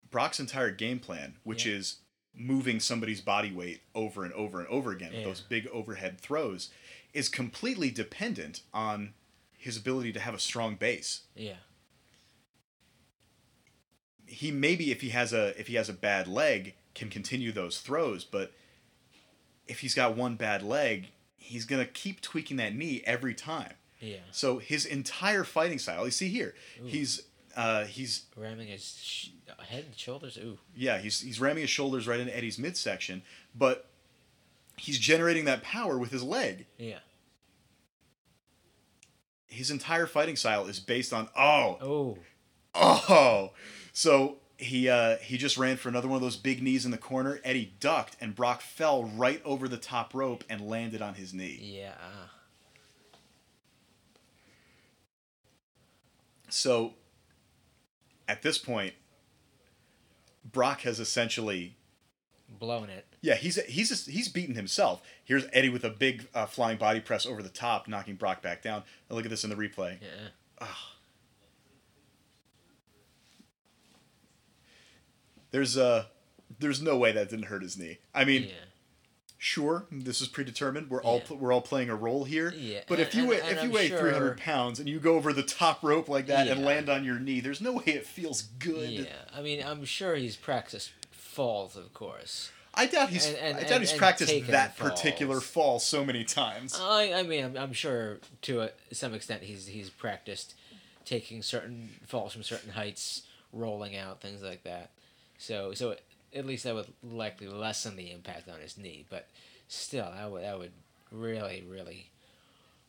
[0.10, 1.74] Brock's entire game plan, which Yeah.
[1.76, 1.98] is
[2.34, 5.26] moving somebody's body weight over and over and over again with Yeah.
[5.28, 6.70] those big overhead throws,
[7.14, 9.14] is completely dependent on
[9.58, 11.22] his ability to have a strong base.
[11.36, 11.58] Yeah.
[14.26, 17.80] He maybe if he has a if he has a bad leg can continue those
[17.82, 18.54] throws, but
[19.68, 23.74] if he's got one bad leg, he's gonna keep tweaking that knee every time.
[24.02, 24.18] Yeah.
[24.32, 26.54] So his entire fighting style, you see here,
[26.86, 27.22] he's
[27.56, 29.28] uh, he's Ramming his sh-
[29.68, 30.38] head and shoulders.
[30.38, 30.58] Ooh.
[30.76, 33.22] yeah he's he's ramming his shoulders right into Eddie's midsection,
[33.56, 33.88] but
[34.78, 36.66] he's generating that power with his leg.
[36.78, 37.00] Yeah.
[39.48, 42.18] His entire fighting style is based on oh Oh.
[42.74, 43.52] Oh,
[43.92, 46.98] so he uh, he just ran for another one of those big knees in the
[46.98, 47.42] corner.
[47.44, 51.60] Eddie ducked, and Brock fell right over the top rope and landed on his knee.
[51.62, 51.96] Yeah.
[56.54, 56.94] So
[58.28, 58.94] at this point,
[60.44, 61.78] Brock has essentially
[62.60, 63.06] blown it.
[63.22, 65.02] yeah he's he's he's beaten himself.
[65.24, 68.62] Here's Eddie with a big uh, flying body press over the top, knocking Brock back
[68.62, 68.84] down.
[69.10, 69.98] And look at this in the replay.
[70.02, 70.68] Yeah.
[75.52, 76.06] There's uh
[76.60, 78.00] there's no way that didn't hurt his knee.
[78.14, 78.44] I mean.
[78.44, 78.50] Yeah.
[79.44, 81.36] Sure this is predetermined we're all Yeah.
[81.36, 83.70] we're all playing a role here Yeah, but if and- you weigh, and- if you
[83.70, 86.64] I'm weigh sure- 300 pounds and you go over the top rope like that and
[86.64, 89.06] land on your knee there's no way it feels good Yeah.
[89.34, 92.52] I mean, I'm sure he's practiced falls, of course.
[92.76, 96.24] i doubt he's And- and- i doubt and- he's practiced that particular fall so many
[96.24, 100.54] times I, I mean, I'm, I'm sure to a, some extent he's he's practiced
[101.04, 104.92] taking certain falls from certain heights, rolling out things like that.
[105.40, 105.96] So so
[106.36, 109.28] at least that would likely lessen the impact on his knee, but
[109.68, 110.72] still, that would that would
[111.12, 112.10] really really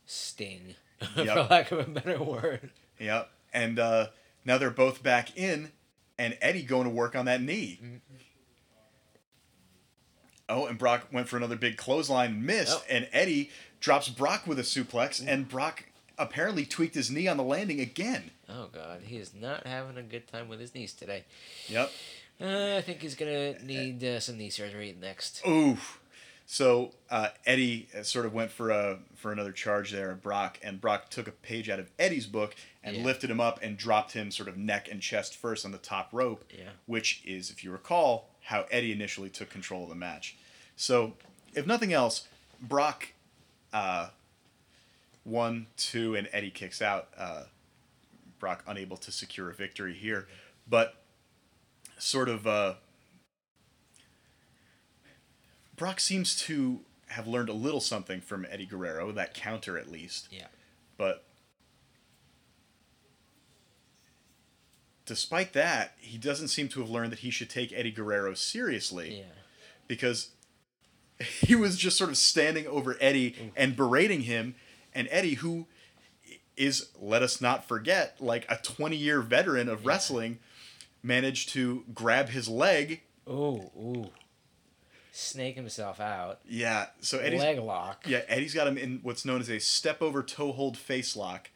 [0.06, 0.74] sting,
[1.14, 2.70] for lack of a better word.
[2.98, 4.06] yep and uh
[4.44, 5.70] now they're both back in
[6.18, 7.96] and eddie going to work on that knee Mm-hmm.
[10.48, 12.84] Oh, and Brock went for another big clothesline, missed, Oh.
[12.90, 15.84] and Eddie drops Brock with a suplex, and Brock
[16.18, 18.32] apparently tweaked his knee on the landing again.
[18.48, 21.24] Oh God, he is not having a good time with his knees today.
[21.68, 21.90] Yep.
[22.40, 25.42] Uh, I think he's gonna need uh, some knee surgery next.
[25.46, 26.00] Oof.
[26.46, 30.80] So uh, Eddie uh, sort of went for a for another charge there Brock, and
[30.80, 33.04] Brock took a page out of Eddie's book and Yeah.
[33.04, 36.08] lifted him up and dropped him sort of neck and chest first on the top
[36.12, 36.70] rope, Yeah.
[36.86, 40.34] which is, if you recall, how Eddie initially took control of the match.
[40.74, 41.14] So,
[41.54, 42.26] if nothing else,
[42.60, 43.12] Brock
[43.72, 44.08] uh,
[45.24, 47.08] one, two, and Eddie kicks out.
[47.16, 47.44] Uh,
[48.40, 50.26] Brock unable to secure a victory here,
[50.68, 50.96] but
[51.98, 52.46] sort of.
[52.46, 52.74] Uh,
[55.76, 60.28] Brock seems to have learned a little something from Eddie Guerrero, that counter at least.
[60.30, 60.46] Yeah.
[60.96, 61.24] But
[65.04, 69.18] despite that, he doesn't seem to have learned that he should take Eddie Guerrero seriously
[69.18, 69.24] Yeah.
[69.88, 70.30] because
[71.40, 74.54] he was just sort of standing over Eddie and berating him,
[74.94, 75.66] and Eddie, who
[76.56, 80.38] is let us not forget like a 20 year veteran of wrestling,
[81.02, 83.02] managed to grab his leg.
[83.28, 84.10] Ooh, ooh.
[85.14, 86.40] Snake himself out.
[86.48, 88.04] Yeah, so Eddie's Leg lock.
[88.08, 91.50] Yeah, Eddie's got him in what's known as a step over toe hold face lock.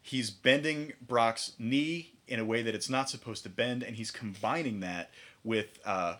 [0.00, 4.10] He's bending Brock's knee in a way that it's not supposed to bend, and he's
[4.10, 5.10] combining that
[5.44, 6.16] with uh,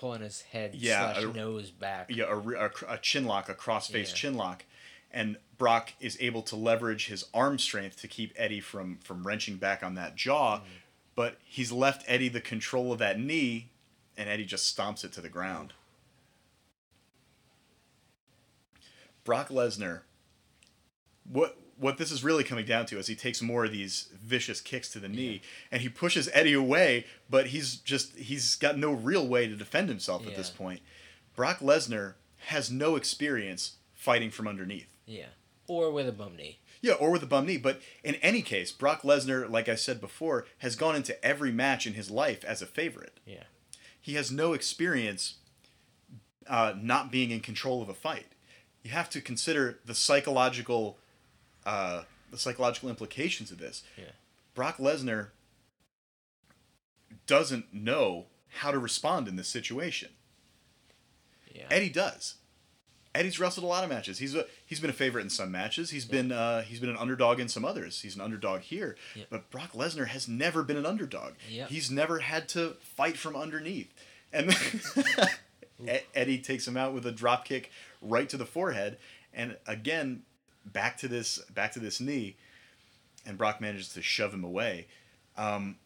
[0.00, 2.06] Pulling his head Yeah, slash a- nose back.
[2.10, 4.16] yeah, a, a, a chin lock, a cross face Yeah.
[4.16, 4.64] chin lock,
[5.12, 9.56] and Brock is able to leverage his arm strength to keep Eddie from from wrenching
[9.58, 10.66] back on that jaw, Mm-hmm.
[11.14, 13.70] But he's left Eddie the control of that knee,
[14.16, 15.72] and Eddie just stomps it to the ground.
[19.24, 20.00] Brock Lesnar.
[21.30, 24.60] What what this is really coming down to is he takes more of these vicious
[24.60, 28.92] kicks to the knee and he pushes Eddie away, but he's just he's got no
[28.92, 30.80] real way to defend himself at this point.
[31.34, 32.14] Brock Lesnar
[32.46, 34.96] has no experience fighting from underneath.
[35.06, 35.26] Yeah.
[35.66, 36.58] Or with a bum knee.
[36.82, 37.56] Yeah, or with a bum knee.
[37.56, 41.86] But in any case, Brock Lesnar, like I said before, has gone into every match
[41.86, 43.18] in his life as a favorite.
[43.24, 43.44] Yeah.
[44.00, 45.36] He has no experience
[46.48, 48.26] uh, not being in control of a fight.
[48.82, 50.98] You have to consider the psychological,
[51.64, 52.02] uh,
[52.32, 53.84] the psychological implications of this.
[53.96, 54.06] Yeah.
[54.54, 55.28] Brock Lesnar
[57.28, 58.26] doesn't know
[58.56, 60.10] how to respond in this situation.
[61.54, 61.66] Yeah.
[61.70, 62.34] Eddie does.
[63.14, 64.18] Eddie's wrestled a lot of matches.
[64.18, 65.90] He's a, he's been a favorite in some matches.
[65.90, 68.00] He's been uh, he's been an underdog in some others.
[68.00, 68.96] He's an underdog here.
[69.14, 69.26] Yep.
[69.28, 71.34] But Brock Lesnar has never been an underdog.
[71.50, 71.68] Yep.
[71.68, 73.92] He's never had to fight from underneath.
[74.32, 74.56] And
[76.14, 78.96] Eddie takes him out with a drop kick right to the forehead.
[79.34, 80.22] And again,
[80.64, 82.36] back to this back to this knee.
[83.26, 84.86] And Brock manages to shove him away.
[85.36, 85.76] Um,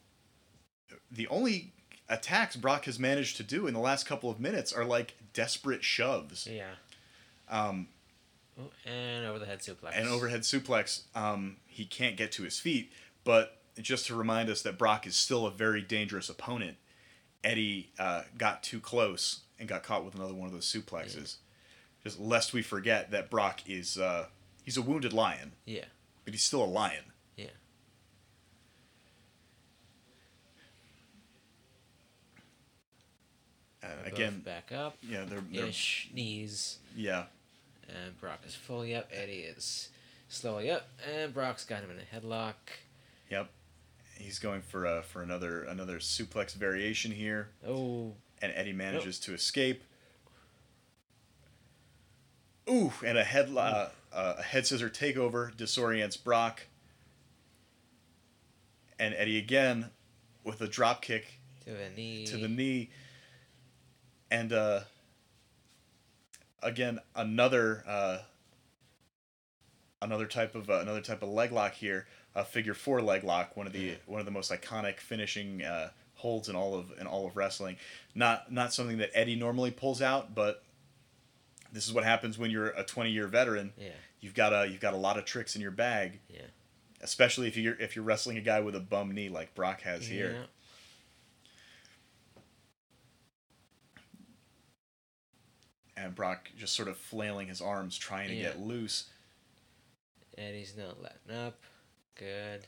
[1.10, 1.72] the only
[2.08, 5.82] attacks Brock has managed to do in the last couple of minutes are like desperate
[5.82, 6.46] shoves.
[6.50, 6.70] Yeah.
[7.48, 7.88] Um,
[8.58, 9.90] Oh, and overhead suplex.
[9.94, 11.02] and overhead suplex.
[11.14, 12.90] Um, he can't get to his feet,
[13.22, 16.78] but just to remind us that Brock is still a very dangerous opponent.
[17.44, 21.36] Eddie uh, got too close and got caught with another one of those suplexes.
[22.02, 24.26] Just lest we forget that Brock is uh,
[24.64, 25.84] he's a wounded lion, Yeah.
[26.24, 27.04] but he's still a lion.
[27.36, 27.48] Yeah.
[33.82, 34.96] Uh, again, back up.
[35.02, 36.78] yeah, they're, they're Ish knees.
[36.96, 37.24] yeah,
[37.88, 39.08] And Brock is fully up.
[39.12, 39.90] Eddie is
[40.28, 40.88] slowly up.
[41.14, 42.54] And Brock's got him in a headlock.
[43.30, 43.50] yep.
[44.18, 47.50] He's going for uh, for another another suplex variation here.
[47.66, 48.14] Oh.
[48.40, 49.82] and Eddie manages to escape.
[52.68, 56.62] Ooh, and a head uh, uh, a head scissor takeover disorients Brock,
[58.98, 59.90] and Eddie again
[60.44, 62.26] with a drop kick To the knee.
[62.26, 62.90] to the knee,
[64.30, 64.80] and uh,
[66.62, 68.18] again another uh,
[70.02, 73.56] another type of uh, another type of leg lock here, a figure four leg lock,
[73.56, 73.94] one of the Yeah.
[74.06, 77.76] one of the most iconic finishing uh, holds in all of in all of wrestling.
[78.14, 80.62] Not not something that Eddie normally pulls out, but
[81.72, 83.72] this is what happens when you're a 20 year veteran.
[83.78, 83.88] Yeah.
[84.20, 86.42] You've got a you've got a lot of tricks in your bag, Yeah.
[87.00, 90.06] especially if you're if you're wrestling a guy with a bum knee like Brock has
[90.06, 90.46] here.
[95.96, 98.42] And Brock just sort of flailing his arms trying to Yeah.
[98.50, 99.04] get loose.
[100.36, 101.58] Eddie's not letting up.
[102.16, 102.66] Good.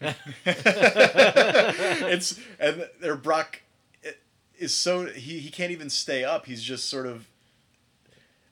[0.44, 3.62] it's and there Brock
[4.58, 6.46] is so he he can't even stay up.
[6.46, 7.28] He's just sort of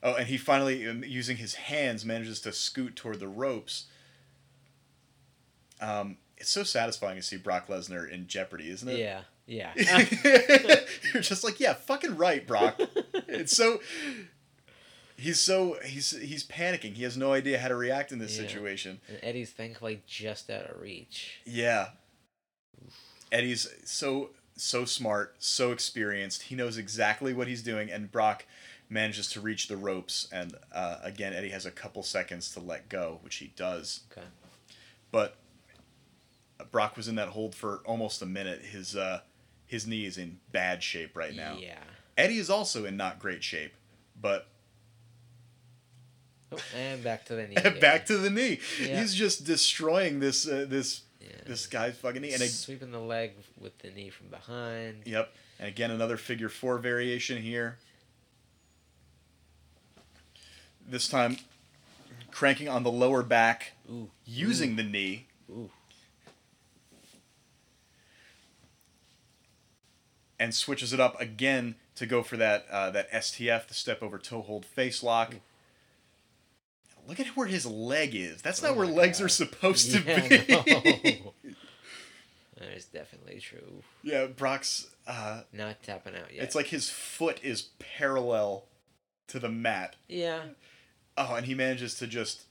[0.03, 3.85] Oh, and he finally um, using his hands manages to scoot toward the ropes.
[5.79, 8.97] Um it's so satisfying to see Brock Lesnar in jeopardy, isn't it?
[8.99, 9.21] Yeah.
[9.51, 9.73] Yeah.
[11.13, 12.79] You're just like, yeah, fucking right, Brock.
[13.27, 13.81] it's so
[15.17, 16.93] he's so he's he's panicking.
[16.93, 18.47] He has no idea how to react in this Yeah.
[18.47, 19.01] situation.
[19.09, 21.41] and Eddie's thankfully just out of reach.
[21.45, 21.89] Yeah.
[23.31, 26.43] Eddie's so so smart, so experienced.
[26.43, 28.45] He knows exactly what he's doing, and Brock
[28.89, 30.27] manages to reach the ropes.
[30.31, 34.01] And uh, again, Eddie has a couple seconds to let go, which he does.
[34.11, 34.25] Okay.
[35.11, 35.35] But
[36.71, 38.61] Brock was in that hold for almost a minute.
[38.61, 39.21] His uh,
[39.71, 41.55] his knee is in bad shape right now.
[41.57, 41.77] Yeah.
[42.17, 43.71] Eddie is also in not great shape,
[44.19, 44.47] but
[46.51, 47.55] Oh, and back to the knee.
[47.79, 48.59] back to the knee.
[48.77, 48.99] Yeah.
[48.99, 51.27] He's just destroying this uh, this Yeah.
[51.45, 52.33] this guy's fucking knee.
[52.33, 55.03] And sweeping the leg with the knee from behind.
[55.05, 55.33] Yep.
[55.59, 57.77] And again, another figure four variation here.
[60.85, 61.37] This time,
[62.31, 64.09] cranking on the lower back, Ooh.
[64.25, 65.27] using the knee.
[65.49, 65.69] Ooh.
[70.41, 74.17] And switches it up again to go for that uh, that STF, the step over
[74.17, 75.35] toe hold face lock.
[77.07, 78.41] Look at where his leg is.
[78.41, 79.25] That's not Oh where legs God.
[79.25, 81.21] are supposed to Yeah, be.
[81.23, 81.33] no.
[82.59, 83.81] That is definitely true.
[84.03, 84.87] yeah, Brock's.
[85.07, 86.43] Uh, Not tapping out yet.
[86.43, 88.65] It's like his foot is parallel
[89.29, 89.95] to the mat.
[90.07, 90.41] yeah,
[91.17, 92.43] Oh, and he manages to just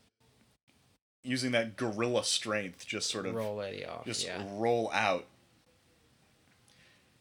[1.22, 4.04] using that gorilla strength, just sort of roll Eddie off.
[4.04, 5.26] just yeah, roll out.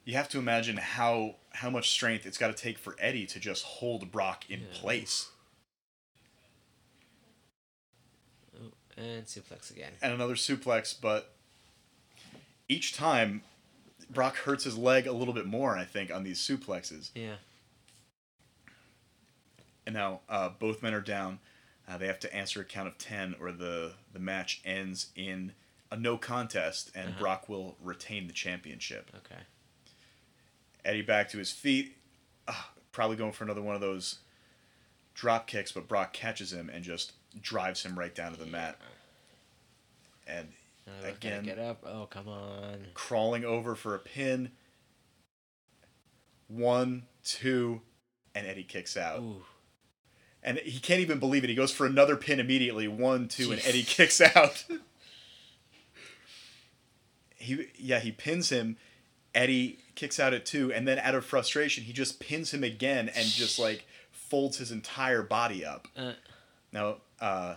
[0.09, 3.39] You have to imagine how how much strength it's got to take for Eddie to
[3.39, 4.65] just hold Brock in Yeah.
[4.73, 5.29] place.
[8.59, 9.91] Oh, and suplex again.
[10.01, 11.35] And another suplex, but
[12.67, 13.43] each time
[14.09, 17.11] Brock hurts his leg a little bit more, I think, on these suplexes.
[17.13, 17.35] Yeah,
[19.85, 21.37] And now uh, both men are down.
[21.87, 25.51] Uh, they have to answer a count of 10 or the, the match ends in
[25.91, 27.19] a no contest and Uh-huh.
[27.19, 29.11] Brock will retain the championship.
[29.15, 29.41] okay.
[30.89, 31.95] Eddie back to his feet.
[32.47, 34.17] Ah, probably going for another one of those
[35.13, 38.79] drop kicks, but Brock catches him and just drives him right down to the mat.
[40.25, 40.47] And
[41.03, 41.43] Again.
[41.43, 41.83] get up.
[41.85, 42.87] Oh, come on.
[42.95, 44.49] crawling over for a pin.
[46.47, 47.81] One, two,
[48.33, 49.19] and Eddie kicks out.
[49.19, 49.43] Ooh,
[50.41, 51.51] And he can't even believe it.
[51.51, 52.87] He goes for another pin immediately.
[52.87, 54.65] One, two, and Eddie kicks out.
[57.35, 58.77] he yeah, he pins him.
[59.35, 63.09] Eddie kicks out at two, and then out of frustration, he just pins him again
[63.09, 65.87] and just like folds his entire body up.
[65.97, 66.13] uh,
[66.71, 67.55] Now, uh,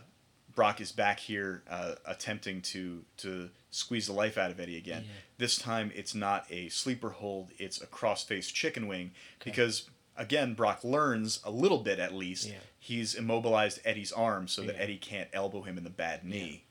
[0.55, 5.05] Brock is back here uh, attempting to to squeeze the life out of Eddie again.
[5.07, 5.13] Yeah.
[5.39, 9.51] This time, it's not a sleeper hold; it's a cross-face chicken wing Okay.
[9.51, 12.49] because again, Brock learns a little bit at least.
[12.49, 12.57] Yeah.
[12.79, 14.83] He's immobilized Eddie's arm so that Yeah.
[14.83, 16.65] Eddie can't elbow him in the bad knee.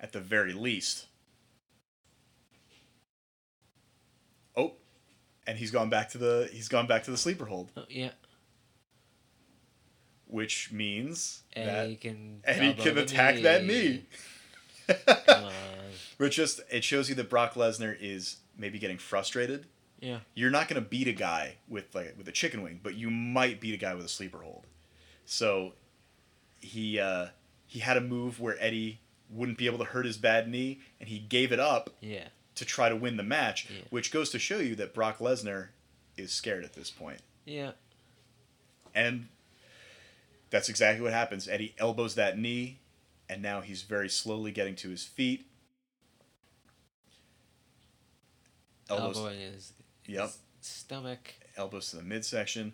[0.00, 1.06] At the very least.
[4.56, 4.74] Oh,
[5.46, 8.10] and he's gone back to the he's gone back to the sleeper hold, oh, yeah.
[10.26, 12.40] which means that Eddie can.
[12.44, 14.04] Eddie elbow can attack that knee.
[14.86, 15.52] Come on.
[16.18, 19.66] Which just it shows you that Brock Lesnar is maybe getting frustrated.
[20.00, 20.18] Yeah.
[20.34, 23.10] You're not going to beat a guy with like with a chicken wing, but you
[23.10, 24.66] might beat a guy with a sleeper hold.
[25.24, 25.72] So
[26.60, 27.28] he uh,
[27.66, 31.08] he had a move where Eddie wouldn't be able to hurt his bad knee, and
[31.08, 32.28] he gave it up Yeah.
[32.56, 33.80] To try to win the match, Yeah.
[33.90, 35.68] which goes to show you that Brock Lesnar
[36.16, 37.20] is scared at this point.
[37.44, 37.72] Yeah.
[38.94, 39.28] And
[40.50, 41.48] that's exactly what happens.
[41.48, 42.78] Eddie elbows that knee,
[43.28, 45.46] and now he's very slowly getting to his feet.
[48.88, 49.72] Elbows, Elbowing his,
[50.04, 50.30] his Yep.
[50.60, 51.34] stomach.
[51.56, 52.72] elbows to the midsection.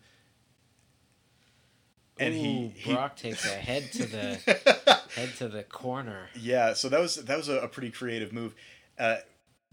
[2.18, 6.28] And Ooh, he, he Brock takes a head to the head to the corner.
[6.39, 8.55] yeah, so that was that was a, a pretty creative move.
[8.99, 9.16] Uh,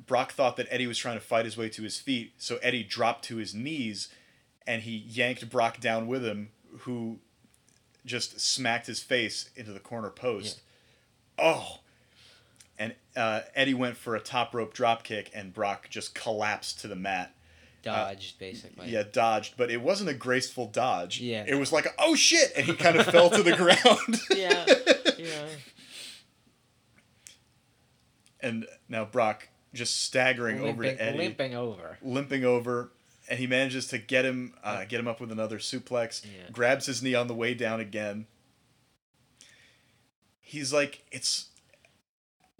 [0.06, 2.84] Brock thought that Eddie was trying to fight his way to his feet, so Eddie
[2.84, 4.10] dropped to his knees,
[4.66, 7.20] and he yanked Brock down with him, who
[8.06, 10.62] just smacked his face into the corner post.
[11.38, 11.80] Oh,
[12.80, 16.88] and uh, Eddie went for a top rope drop kick, and Brock just collapsed to
[16.88, 17.34] the mat.
[17.84, 18.90] Dodged basically.
[18.90, 21.20] Yeah, dodged, but it wasn't a graceful dodge.
[21.22, 21.46] Yeah.
[21.48, 24.20] it was like, oh shit, and he kind of fell to the ground.
[24.36, 24.66] Yeah.
[25.18, 25.46] Yeah.
[28.40, 31.98] and now Brock just staggering over to Eddie, limping over.
[32.02, 32.92] limping over,
[33.30, 36.26] and he manages to get him, uh, get him up with another suplex.
[36.26, 36.50] Yeah.
[36.52, 38.26] Grabs his knee on the way down again.
[40.40, 41.48] He's like, it's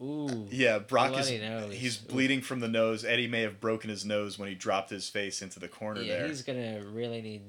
[0.02, 0.48] Ooh.
[0.52, 0.80] yeah.
[0.80, 1.74] Brock is nose.
[1.74, 2.08] he's Ooh.
[2.08, 3.06] bleeding from the nose.
[3.06, 6.18] Eddie may have broken his nose when he dropped his face into the corner Yeah,
[6.20, 6.28] there.
[6.28, 7.42] he's gonna really need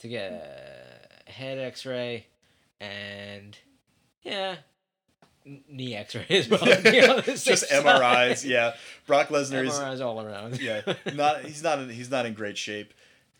[0.00, 2.26] to get a head X-ray
[2.80, 3.56] and
[4.22, 4.56] yeah,
[5.44, 6.60] knee X-rays, as well.
[6.60, 7.00] to be
[7.32, 8.44] Just MRIs.
[8.44, 8.74] Yeah,
[9.06, 10.60] Brock Lesnar is MRIs all around.
[10.60, 10.82] yeah,
[11.14, 12.92] not he's not in, he's not in great shape.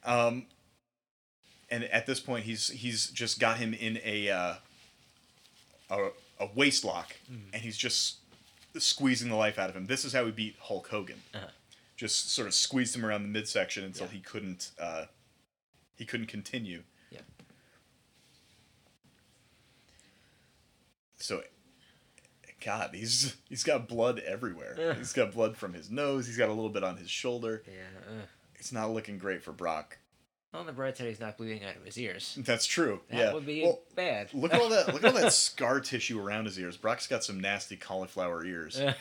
[0.05, 0.47] Um,
[1.71, 4.55] and at this point, he's he's just got him in a uh,
[5.91, 6.09] a,
[6.41, 7.15] a waist lock,
[7.53, 8.17] and he's just
[8.79, 9.87] squeezing the life out of him.
[9.87, 11.21] This is how he beat Hulk Hogan.
[11.35, 11.47] Uh-huh.
[11.97, 14.13] Just sort of squeezed him around the midsection until Yeah.
[14.15, 15.05] he couldn't uh,
[15.95, 16.83] he couldn't continue.
[17.11, 17.21] Yeah.
[21.19, 21.43] So.
[22.65, 24.77] God, he's he's got blood everywhere.
[24.79, 24.95] Yeah.
[24.95, 26.27] He's got blood from his nose.
[26.27, 27.63] He's got a little bit on his shoulder.
[27.67, 27.73] Yeah.
[28.09, 28.23] Uh.
[28.57, 29.99] It's not looking great for Brock.
[30.55, 32.39] On the bright side, he's not bleeding out of his ears.
[32.43, 33.01] That's true.
[33.11, 33.33] That yeah.
[33.33, 34.29] would be well, bad.
[34.35, 34.87] look at all that.
[34.93, 36.77] Look at all that scar tissue around his ears.
[36.77, 38.93] Brock's got some nasty cauliflower ears, Uh,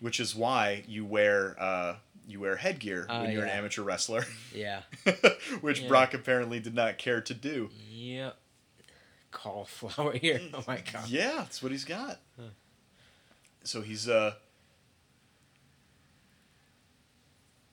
[0.00, 4.24] which is why you wear uh, you wear headgear Ah, when you're an amateur wrestler,
[4.54, 4.80] yeah.
[5.60, 5.88] which Yeah.
[5.88, 7.68] Brock apparently did not care to do.
[7.90, 8.36] Yep.
[9.32, 10.40] Cauliflower ear.
[10.54, 11.08] Oh my god.
[11.08, 12.18] Yeah, that's what he's got.
[12.38, 12.46] Huh.
[13.64, 14.34] So he's uh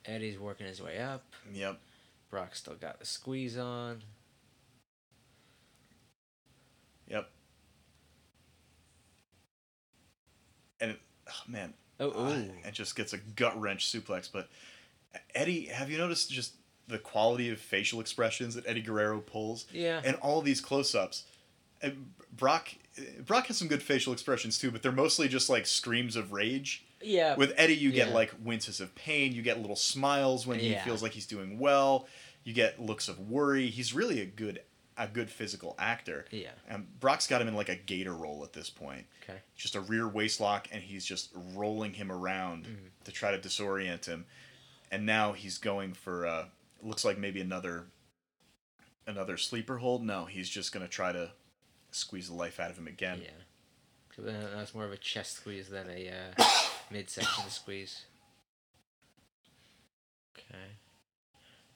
[0.05, 1.23] Eddie's working his way up.
[1.53, 1.79] Yep.
[2.29, 4.03] Brock still got the squeeze on.
[7.09, 7.29] Yep.
[10.79, 14.29] And it, oh man, Oh, uh, it just gets a gut wrench suplex.
[14.31, 14.49] But
[15.33, 16.53] Eddie, have you noticed just
[16.87, 19.65] the quality of facial expressions that Eddie Guerrero pulls?
[19.73, 20.01] Yeah.
[20.05, 21.23] And all these close-ups.
[22.35, 22.69] Brock,
[23.25, 26.83] Brock has some good facial expressions too, but they're mostly just like screams of rage.
[27.01, 27.35] yeah.
[27.35, 28.13] With Eddie, you get Yeah.
[28.13, 29.33] like winces of pain.
[29.33, 30.83] You get little smiles when he Yeah.
[30.83, 32.07] feels like he's doing well.
[32.43, 33.69] You get looks of worry.
[33.69, 34.61] He's really a good,
[34.97, 36.25] a good physical actor.
[36.31, 36.51] Yeah.
[36.67, 39.05] And Brock's got him in like a gator roll at this point.
[39.23, 39.39] Okay.
[39.55, 42.87] Just a rear waist lock, and he's just rolling him around Mm-hmm.
[43.03, 44.25] to try to disorient him.
[44.89, 46.45] And now he's going for uh,
[46.81, 47.85] looks like maybe another,
[49.05, 50.03] another sleeper hold.
[50.03, 51.31] No, he's just gonna try to
[51.97, 53.21] squeeze the life out of him again.
[53.23, 53.29] Yeah.
[54.15, 56.43] So That's more of a chest squeeze than a uh,
[56.91, 58.05] midsection squeeze.
[60.37, 60.63] Okay.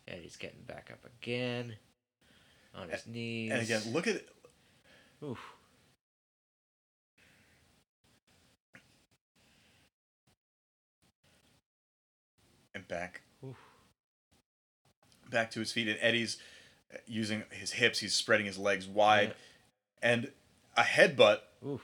[0.07, 1.75] Eddie's getting back up again.
[2.73, 3.51] On his knees.
[3.51, 4.23] And again, look at
[5.23, 5.39] Oof.
[12.73, 13.57] and back Oof.
[15.29, 16.37] back to his feet and eddie's
[16.93, 19.33] uh, using his hips he's spreading his legs wide
[20.01, 20.31] and
[20.75, 21.81] a headbutt Oof.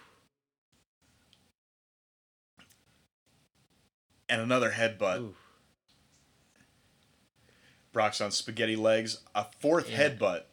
[4.29, 5.35] and another headbutt Oof.
[7.91, 10.09] brock's on spaghetti legs a fourth Yeah.
[10.09, 10.43] headbutt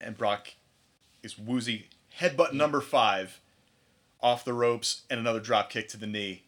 [0.00, 0.48] and brock
[1.22, 1.88] is woozy
[2.20, 3.40] headbutt number five
[4.20, 6.42] off the ropes and another drop kick to the knee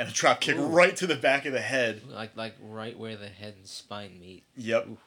[0.00, 0.66] and a drop kick Ooh.
[0.66, 4.18] right to the back of the head Like like right where the head and spine
[4.20, 4.44] meet.
[4.56, 4.88] Yep.
[4.88, 4.98] Oof.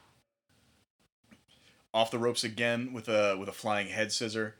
[1.93, 4.55] Off the ropes again with a with a flying head scissor.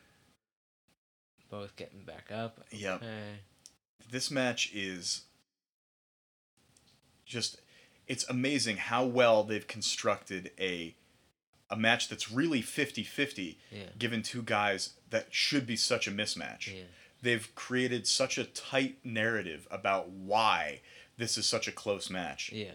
[1.49, 2.59] Both getting back up.
[2.71, 2.95] Yep.
[3.03, 3.39] Okay.
[4.11, 5.21] This match is
[7.25, 7.59] just
[8.07, 10.95] it's amazing how well they've constructed a
[11.69, 13.83] a match that's really 50-50 Yeah.
[13.97, 16.67] given two guys that should be such a mismatch.
[16.67, 16.83] Yeah.
[17.23, 20.81] They've created such a tight narrative about why
[21.17, 22.51] this is such a close match.
[22.53, 22.73] Yeah.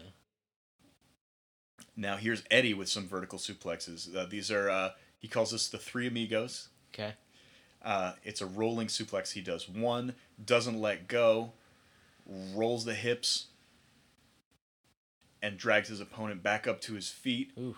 [1.95, 4.15] Now here's Eddie with some vertical suplexes.
[4.15, 4.89] Uh, these are uh,
[5.19, 6.69] he calls this the three amigos.
[6.91, 7.13] Okay.
[7.83, 9.33] Uh, it's a rolling suplex.
[9.33, 11.51] He does one, doesn't let go,
[12.25, 13.49] rolls the hips,
[15.43, 17.51] and drags his opponent back up to his feet.
[17.55, 17.77] Oof.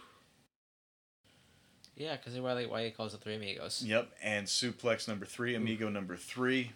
[2.01, 3.83] Yeah, because why they why he calls it three amigos.
[3.85, 6.71] Yep, and suplex number three, amigo number three.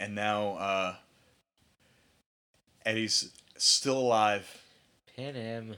[0.00, 0.94] And now uh,
[2.86, 4.62] Eddie's still alive.
[5.14, 5.74] Pin him.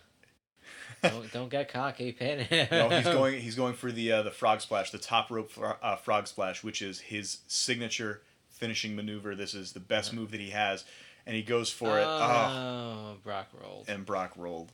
[1.03, 2.13] don't don't get cocky.
[2.13, 2.69] Pin him.
[2.71, 3.41] No, he's going.
[3.41, 6.63] He's going for the uh, the frog splash, the top rope fro- uh, frog splash,
[6.63, 9.35] which is his signature finishing maneuver.
[9.35, 10.85] This is the best move that he has,
[11.27, 12.05] and he goes for it.
[12.07, 13.89] Oh, Oh, Brock rolled.
[13.89, 14.71] and Brock rolled,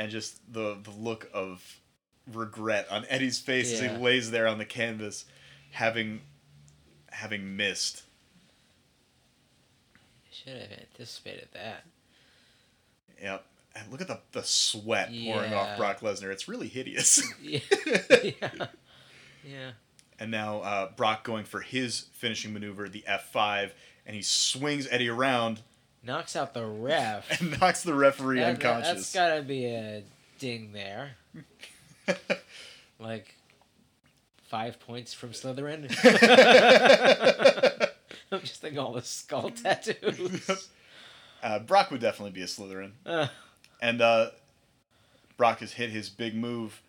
[0.00, 1.78] and just the the look of
[2.32, 5.26] regret on Eddie's face as he lays there on the canvas,
[5.72, 6.22] having
[7.10, 8.02] having missed.
[10.32, 11.84] Should have anticipated that.
[13.22, 13.44] Yep.
[13.76, 16.32] And look at the, the sweat pouring off Brock Lesnar.
[16.32, 17.22] It's really hideous.
[17.42, 17.60] Yeah.
[18.22, 18.66] yeah.
[19.44, 19.70] Yeah.
[20.18, 23.70] And now uh, Brock going for his finishing maneuver, the F5,
[24.06, 25.60] and he swings Eddie around
[26.02, 27.30] Knocks out the ref.
[27.40, 29.14] and knocks the referee That- that- That's unconscious.
[29.14, 30.02] gotta be a
[30.38, 31.12] ding there.
[32.98, 33.34] Like
[34.48, 35.84] five points from Slytherin.
[38.32, 40.68] I'm just thinking all the skull tattoos.
[41.42, 42.90] uh, Brock would definitely be a Slytherin.
[43.06, 43.28] Uh,
[43.80, 44.30] And uh,
[45.38, 46.82] Brock has hit his big move,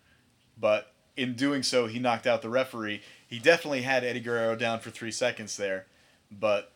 [0.60, 3.00] but in doing so, he knocked out the referee.
[3.26, 5.86] He definitely had Eddie Guerrero down for three seconds there,
[6.30, 6.72] but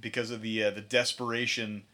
[0.00, 1.84] because of the uh, the desperation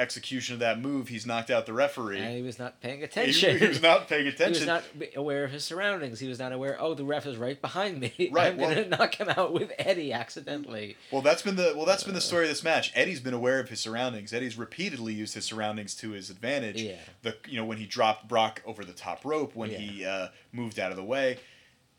[0.00, 2.20] execution of that move, he's knocked out the referee.
[2.20, 3.58] and he was not paying attention.
[3.58, 4.54] he was not paying attention.
[4.54, 4.84] He was not
[5.16, 6.20] aware of his surroundings.
[6.20, 6.76] He was not aware.
[6.78, 8.12] Oh, the ref is right behind me.
[8.32, 10.96] Right, I'm well- gonna knock him out with Eddie accidentally.
[11.10, 12.92] Well, that's been the well, that's been the story of this match.
[12.94, 14.32] Eddie's been aware of his surroundings.
[14.32, 16.80] Eddie's repeatedly used his surroundings to his advantage.
[16.80, 16.94] Yeah.
[17.22, 19.78] The you know when he dropped Brock over the top rope, when Yeah.
[19.78, 21.38] he uh, moved out of the way,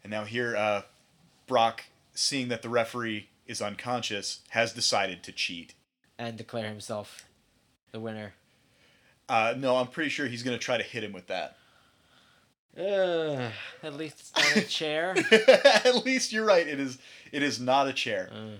[0.06, 0.84] and now here uh,
[1.47, 1.84] Brock,
[2.14, 5.74] seeing that the referee is unconscious, has decided to cheat.
[6.20, 7.26] And declare himself
[7.91, 8.34] the winner.
[9.28, 11.58] Uh, no, I'm pretty sure he's going to try to hit him with that.
[12.78, 13.50] Uh,
[13.84, 15.16] at least it's not a chair.
[15.84, 16.68] At least you're right.
[16.68, 17.00] It is.
[17.32, 18.30] It is not a chair.
[18.32, 18.58] Uh,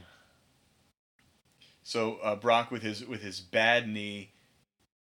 [1.84, 4.32] So uh, Brock with his with his bad knee,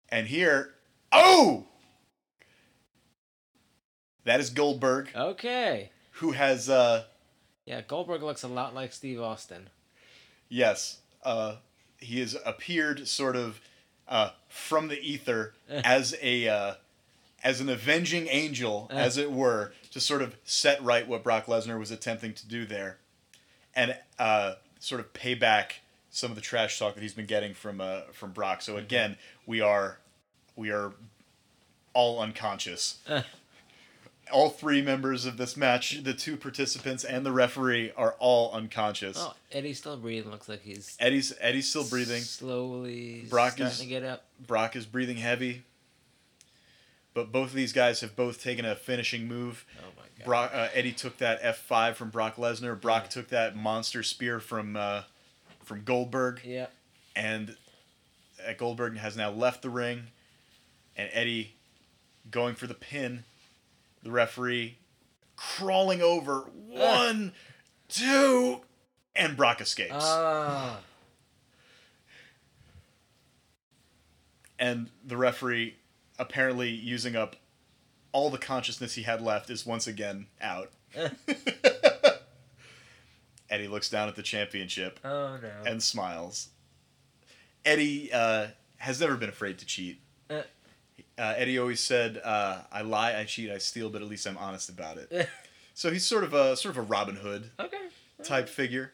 [0.08, 0.74] and here,
[1.12, 1.66] oh,
[4.24, 5.90] that is Goldberg, okay.
[6.12, 7.04] who has uh,
[7.66, 9.68] Yeah, Goldberg looks a lot like Steve Austin.
[10.48, 11.56] yes, uh,
[11.98, 13.60] he has appeared sort of
[14.08, 16.74] uh, from the ether as a uh,
[17.42, 21.78] as an avenging angel, as it were, to sort of set right what Brock Lesnar
[21.78, 22.98] was attempting to do there,
[23.74, 27.52] and uh, sort of pay back some of the trash talk that he's been getting
[27.52, 28.62] from uh, from Brock.
[28.62, 29.98] So again, we are
[30.54, 30.92] we are
[31.92, 32.98] all unconscious.
[34.32, 39.16] All three members of this match, the two participants and the referee, are all unconscious.
[39.20, 40.30] Oh, Eddie's still breathing.
[40.30, 42.22] Looks like he's Eddie's Eddie's still breathing.
[42.22, 44.24] Slowly Brock starting is- to get up.
[44.44, 45.62] Brock is breathing heavy.
[47.14, 49.64] But both of these guys have both taken a finishing move.
[49.78, 50.24] Oh my god.
[50.26, 52.78] Brock, uh, Eddie took that F five from Brock Lesnar.
[52.78, 55.02] Brock took that monster spear from uh,
[55.64, 56.66] from Goldberg, Yeah.
[57.14, 57.56] and
[58.46, 60.08] uh, Goldberg has now left the ring,
[60.96, 61.54] and Eddie
[62.30, 63.24] going for the pin.
[64.06, 64.78] The referee
[65.34, 67.32] crawling over one,
[67.88, 68.60] two,
[69.16, 69.94] and Brock escapes.
[69.98, 70.78] Ah.
[74.60, 75.76] and the referee
[76.20, 77.34] apparently using up
[78.12, 80.70] all the consciousness he had left is once again out.
[83.50, 85.50] Eddie looks down at the championship oh no.
[85.66, 86.50] and smiles.
[87.64, 88.46] Eddie uh,
[88.76, 90.00] has never been afraid to cheat.
[91.18, 91.34] Uh.
[91.36, 94.68] Eddie always said, uh, "I lie, I cheat, I steal, but at least I'm honest
[94.68, 95.28] about it."
[95.74, 97.88] so he's sort of a sort of a Robin Hood okay.
[98.22, 98.92] type figure.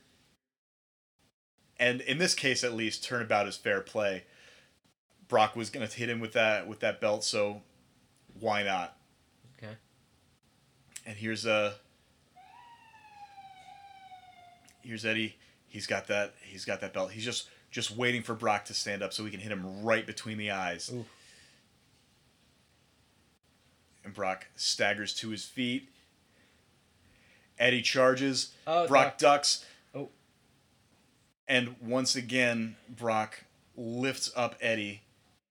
[1.78, 4.24] And in this case, at least, turnabout is fair play.
[5.28, 7.62] Brock was gonna hit him with that with that belt, so
[8.38, 8.96] why not?
[9.58, 9.72] Okay.
[11.06, 11.72] And here's uh
[14.82, 15.36] here's Eddie.
[15.68, 16.34] He's got that.
[16.42, 17.12] He's got that belt.
[17.12, 20.06] He's just just waiting for Brock to stand up so he can hit him right
[20.06, 20.92] between the eyes.
[20.94, 21.06] Oof.
[24.04, 25.88] And Brock staggers to his feet.
[27.58, 28.52] Eddie charges.
[28.66, 29.64] Oh, Brock ducks.
[29.94, 30.08] Oh.
[31.46, 33.44] And once again, Brock
[33.76, 35.02] lifts up Eddie,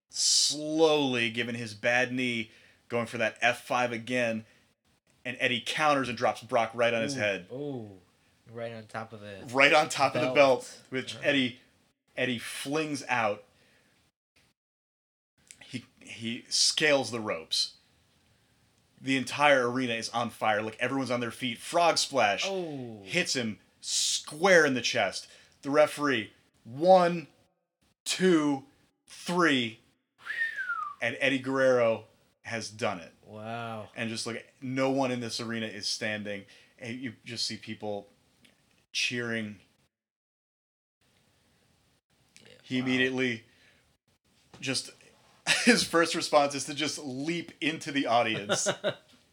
[0.09, 2.51] slowly giving his bad knee,
[2.89, 4.45] going for that F5 again.
[5.23, 7.45] And Eddie counters and drops Brock right on his head.
[7.51, 7.89] Oh.
[8.51, 9.35] Right on top of the.
[9.53, 10.35] Right on top of the Belt.
[10.35, 11.23] belt, which Uh-huh.
[11.29, 11.59] Eddie
[12.17, 13.43] Eddie flings out.
[15.63, 17.75] He he scales the ropes.
[19.03, 20.61] The entire arena is on fire.
[20.61, 21.57] Like everyone's on their feet.
[21.57, 22.99] Frog splash Oh.
[23.03, 25.27] hits him square in the chest.
[25.63, 26.31] The referee,
[26.63, 27.27] one,
[28.05, 28.63] two,
[29.07, 29.79] three,
[31.01, 32.05] and Eddie Guerrero
[32.43, 33.11] has done it.
[33.25, 33.89] Wow.
[33.95, 36.43] And just like no one in this arena is standing,
[36.77, 38.07] and you just see people
[38.91, 39.55] cheering.
[42.63, 42.87] He wow.
[42.87, 43.43] immediately
[44.59, 44.91] just
[45.65, 48.67] his first response is to just leap into the audience.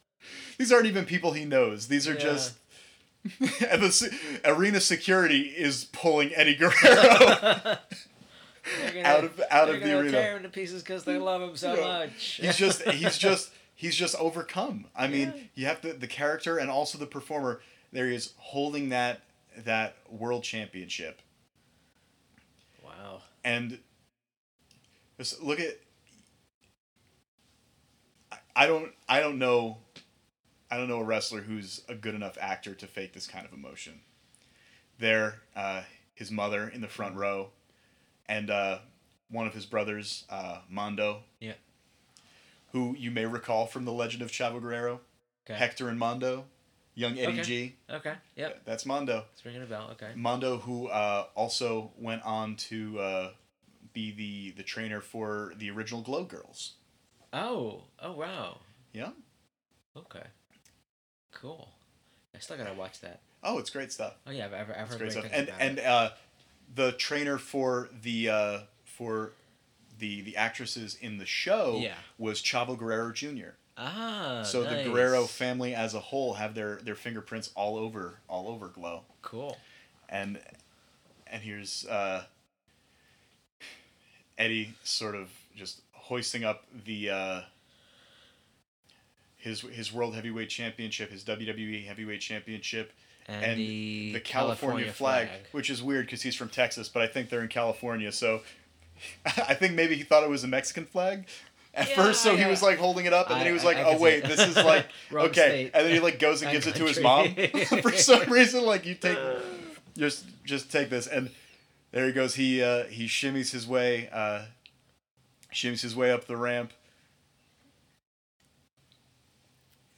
[0.58, 1.88] These aren't even people he knows.
[1.88, 2.18] These are Yeah.
[2.20, 2.54] just
[3.68, 7.78] and the se- arena security is pulling Eddie Guerrero gonna,
[9.04, 10.10] out of out they're of the arena.
[10.12, 12.38] tear him to pieces because they love him so much.
[12.40, 14.86] He's just he's just he's just overcome.
[14.96, 15.42] I mean, Yeah.
[15.54, 17.60] you have the the character and also the performer.
[17.92, 19.20] There he is holding that
[19.64, 21.20] that world championship,
[22.84, 23.22] wow.
[23.44, 23.78] and
[25.18, 25.78] just look at.
[28.58, 29.78] I- don't I don't know.
[30.70, 33.52] I don't know a wrestler who's a good enough actor to fake this kind of
[33.54, 34.00] emotion.
[34.98, 35.82] There, uh,
[36.14, 37.50] his mother in the front row,
[38.28, 38.80] and uh,
[39.30, 41.22] one of his brothers, uh, Mondo.
[41.40, 41.54] Yeah.
[42.72, 45.00] Who you may recall from the Legend of Chavo Guerrero,
[45.48, 45.58] Okay.
[45.58, 46.44] Hector and Mondo,
[46.94, 47.42] young Eddie Okay.
[47.42, 47.76] G.
[47.88, 48.14] Okay.
[48.36, 48.62] Yep.
[48.66, 49.24] That's Mondo.
[49.32, 49.88] It's ringing a bell.
[49.92, 50.10] Okay.
[50.14, 53.30] Mondo, who uh, also went on to uh,
[53.94, 56.74] be the the trainer for the original Glow Girls.
[57.32, 57.82] Oh.
[58.00, 58.58] Oh wow.
[58.92, 59.10] Yeah.
[59.96, 60.22] Okay.
[61.32, 61.68] Cool.
[62.34, 63.20] I still gotta watch that.
[63.42, 64.14] Oh, it's great stuff.
[64.26, 65.26] Oh yeah, I've, It's heard great stuff.
[65.32, 66.10] And and uh,
[66.74, 69.32] the trainer for the uh, for
[69.98, 71.94] the the actresses in the show Yeah.
[72.18, 73.50] was Chavo Guerrero Jr.
[73.76, 74.42] ah.
[74.44, 74.84] So nice.
[74.84, 79.02] the Guerrero family as a whole have their their fingerprints all over all over Glow.
[79.22, 79.56] Cool.
[80.08, 80.40] and
[81.26, 82.24] and here's uh,
[84.36, 87.40] Eddie sort of just hoisting up the uh,
[89.36, 92.92] his his world heavyweight championship, his WWE heavyweight championship,
[93.26, 97.06] And, and, the, the California, flag, which is weird because he's from Texas, but I
[97.06, 98.40] think they're in California, so
[99.26, 101.26] I think maybe he thought it was a Mexican flag.
[101.74, 103.76] At Yeah, first, so he was like holding it up, and then he was like,
[103.76, 105.70] I "Oh wait, this is like okay," state.
[105.74, 107.34] and then he like goes and Wrong gives it to his mom.
[107.82, 109.18] For some reason, like you take,
[109.96, 111.30] just just take this, and
[111.92, 112.34] there he goes.
[112.34, 114.46] He uh, he shimmies his way, uh,
[115.58, 116.72] shimmies his way up the ramp,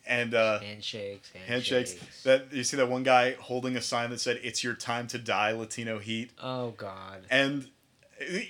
[0.07, 1.93] and uh, Handshakes, handshakes.
[1.93, 2.23] handshakes.
[2.25, 5.19] That you see that one guy holding a sign that said "It's your time to
[5.19, 7.25] die, Latino Heat," Oh God.
[7.31, 7.69] and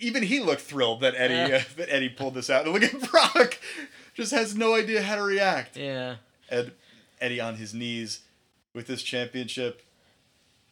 [0.00, 2.64] even he looked thrilled that Eddie uh, that Eddie pulled this out.
[2.64, 3.58] And look at Brock,
[4.14, 5.76] just has no idea how to react.
[5.76, 6.16] Yeah.
[6.48, 6.72] And
[7.20, 8.20] Eddie on his knees
[8.74, 9.82] with his championship,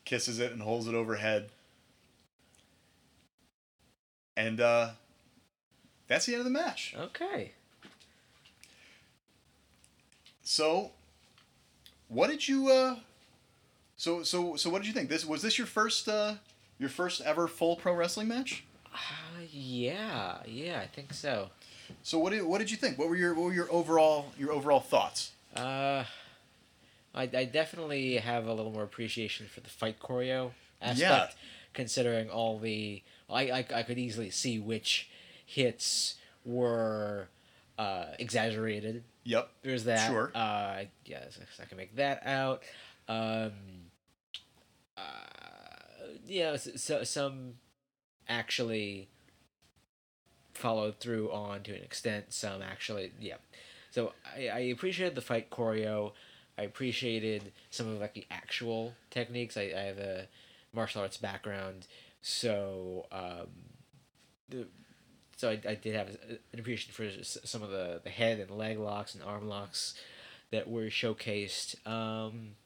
[0.04, 1.50] kisses it and holds it overhead.
[4.36, 4.90] And uh,
[6.08, 6.94] that's the end of the match.
[6.98, 7.52] Okay.
[10.42, 10.92] So,
[12.08, 12.68] what did you?
[12.70, 12.96] Uh,
[13.96, 15.08] so so so what did you think?
[15.08, 16.34] This was this your first uh,
[16.78, 18.64] your first ever full pro wrestling match?
[18.92, 18.98] Uh,
[19.52, 20.38] yeah.
[20.46, 20.80] Yeah.
[20.82, 21.50] I think so.
[22.02, 22.98] So what did what did you think?
[22.98, 25.32] What were your what were your overall your overall thoughts?
[25.56, 26.04] Uh,
[27.14, 31.28] I, I definitely have a little more appreciation for the fight choreo aspect, Yeah.
[31.74, 35.08] considering all the I, I I could easily see which
[35.48, 37.28] hits were
[37.78, 39.02] uh, exaggerated.
[39.24, 39.50] Yep.
[39.62, 40.10] There's that.
[40.10, 40.30] Sure.
[40.34, 41.24] Uh, yeah,
[41.60, 42.62] I can make that out.
[43.08, 43.52] Um,
[44.96, 45.00] uh,
[46.26, 47.54] yeah, so, so some
[48.28, 49.08] actually
[50.52, 52.26] followed through on to an extent.
[52.34, 53.36] Some actually, yeah.
[53.90, 56.12] So I, I appreciated the fight choreo.
[56.58, 59.56] I appreciated some of like the actual techniques.
[59.56, 60.26] I, I have a
[60.74, 61.86] martial arts background,
[62.20, 63.46] so um,
[64.50, 64.66] the
[65.38, 68.76] so I, I did have an appreciation for some of the, the head and leg
[68.76, 69.94] locks and arm locks
[70.50, 71.86] that were showcased.
[71.86, 72.56] Um,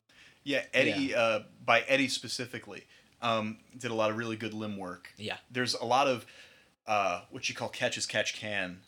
[0.43, 1.15] Yeah, Eddie.
[1.15, 2.85] Uh, by Eddie specifically,
[3.21, 5.13] um, did a lot of really good limb work.
[5.19, 6.25] yeah, There's a lot of
[6.87, 8.79] uh, what you call catch as catch can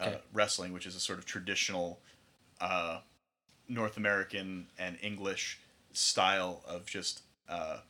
[0.00, 0.18] uh, Okay.
[0.32, 2.00] wrestling, which is a sort of traditional
[2.58, 3.00] uh,
[3.68, 5.60] North American and English
[5.92, 7.20] style of just
[7.50, 7.80] uh,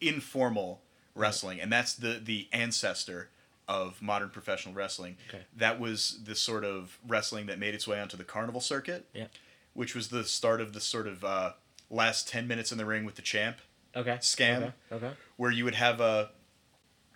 [0.00, 0.82] informal
[1.14, 3.30] wrestling, and that's the the ancestor
[3.68, 5.16] of modern professional wrestling.
[5.28, 5.44] Okay.
[5.56, 9.26] That was the sort of wrestling that made its way onto the carnival circuit, yeah.
[9.74, 11.52] which was the start of the sort of uh,
[11.90, 13.58] last ten minutes in the ring with the champ
[13.96, 14.18] Okay.
[14.20, 14.58] Scam.
[14.58, 14.72] Okay.
[14.92, 15.10] okay.
[15.36, 16.30] where you would have a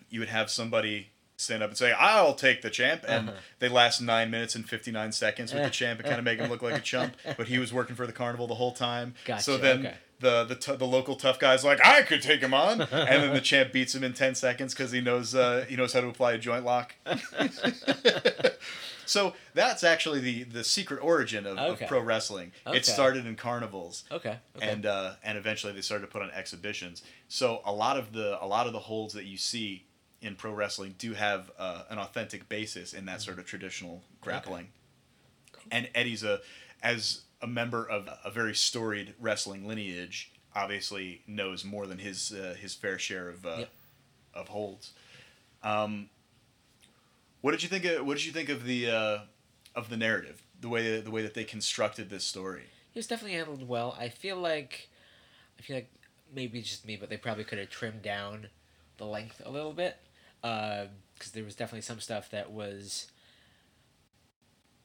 [0.09, 1.11] you would have somebody
[1.41, 3.39] stand up and say i'll take the champ and Uh-huh.
[3.59, 6.51] they last nine minutes and 59 seconds with the champ and kind of make him
[6.51, 9.43] look like a chump but he was working for the carnival the whole time Gotcha,
[9.43, 9.95] so then okay.
[10.21, 12.89] the the, t- the local tough guy's like i could take him on and
[13.23, 16.01] then the champ beats him in 10 seconds because he knows uh, he knows how
[16.01, 16.95] to apply a joint lock
[19.07, 21.85] so that's actually the the secret origin of, Okay.
[21.85, 22.79] of pro wrestling Okay.
[22.79, 24.37] it started in carnivals Okay.
[24.57, 24.69] okay.
[24.71, 27.03] and uh, and eventually they started to put on exhibitions.
[27.29, 29.85] So a lot of the a lot of the holds that you see
[30.23, 34.69] in pro wrestling do have uh, an authentic basis in that sort of traditional grappling.
[35.71, 36.41] And Eddie's a
[36.83, 42.55] as a member of a very storied wrestling lineage, obviously knows more than his uh,
[42.59, 43.71] his fair share of uh, Yep.
[44.35, 44.93] of holds.
[45.63, 46.09] Um,
[47.41, 47.85] what did you think?
[47.85, 49.19] Of, what did you think of the uh,
[49.75, 50.43] of the narrative?
[50.61, 52.65] The way the way that they constructed this story.
[52.95, 53.97] It was definitely handled well.
[53.99, 54.89] I feel like,
[55.59, 55.91] I feel like
[56.35, 58.49] maybe just me, but they probably could have trimmed down
[58.99, 59.97] the length a little bit,
[60.43, 63.11] because there was definitely some stuff that was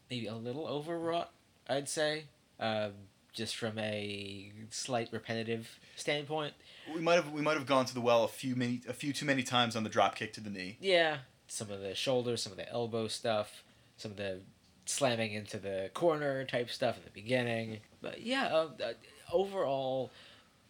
[0.10, 1.32] maybe a little overwrought.
[1.68, 2.26] I'd say,
[2.60, 2.92] um,
[3.34, 6.54] just from a slight repetitive standpoint.
[6.94, 9.14] We might have we might have gone to the well a few many a few
[9.14, 10.78] too many times on the drop kick to the knee.
[10.80, 11.18] Yeah,
[11.48, 13.64] some of the shoulders, some of the elbow stuff,
[13.98, 14.40] some of the
[14.86, 17.80] slamming into the corner type stuff at the beginning.
[18.02, 18.94] But yeah, uh, uh,
[19.32, 20.12] overall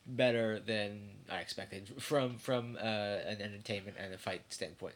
[0.05, 4.95] better than I expected from from uh, an entertainment and a fight standpoint.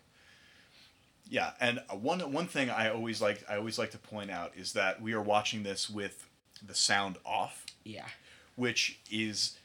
[1.30, 4.74] Yeah, and one one thing I always like I always like to point out is
[4.74, 6.28] that we are watching this with
[6.66, 8.08] the sound off, Yeah.
[8.56, 9.58] which is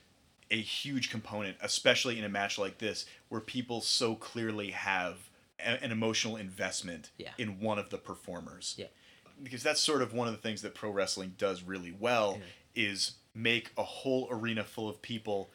[0.51, 5.16] a huge component, especially in a match like this where people so clearly have
[5.59, 7.33] a- an emotional investment Yeah.
[7.39, 8.75] in one of the performers.
[8.79, 8.87] Yeah.
[9.43, 12.41] Because that's sort of one of the things that pro wrestling does really well
[12.77, 15.51] is make a whole arena full of people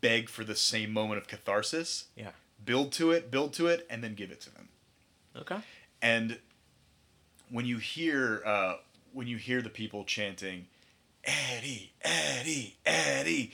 [0.00, 2.30] beg for the same moment of catharsis, Yeah.
[2.64, 4.68] build to it, build to it, and then give it to them.
[5.36, 5.56] Okay.
[6.00, 6.38] And
[7.50, 8.76] when you hear uh,
[9.12, 10.66] when you hear the people chanting,
[11.24, 13.52] Eddie, Eddie, Eddie.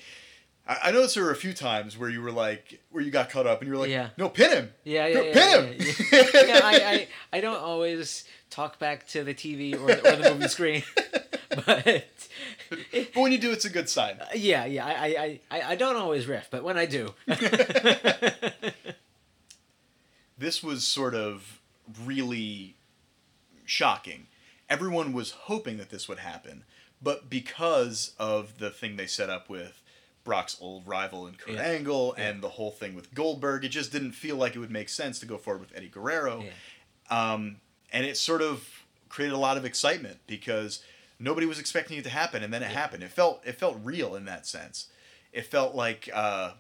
[0.67, 3.29] I, I noticed there were a few times where you were like, where you got
[3.31, 4.11] caught up, and you were like, Yeah.
[4.17, 4.73] "No, pin him!
[4.85, 5.33] Yeah, No, yeah, yeah.
[5.33, 6.45] pin yeah, him!" yeah.
[6.47, 6.75] yeah, I,
[7.33, 10.83] I, I don't always talk back to the TV or the, or the movie screen,
[11.67, 12.18] but
[12.93, 14.19] but when you do, it's a good sign.
[14.35, 17.15] yeah, yeah, I, I, I, I don't always riff, but when I do,
[20.37, 21.61] This was sort of
[22.05, 22.77] really
[23.65, 24.29] shocking.
[24.71, 26.65] Everyone was hoping that this would happen,
[27.03, 29.83] but because of the thing they set up with
[30.25, 31.63] Brock's old rival and Kurt Yeah.
[31.63, 32.29] Angle Yeah.
[32.29, 35.19] and the whole thing with Goldberg, it just didn't feel like it would make sense
[35.21, 36.45] to go forward with Eddie Guerrero.
[36.45, 37.33] Yeah.
[37.33, 37.57] Um,
[37.93, 40.83] and it sort of created a lot of excitement because
[41.19, 43.03] nobody was expecting it to happen, and then it happened.
[43.03, 44.89] It felt it felt real in that sense.
[45.33, 46.53] It felt like uh,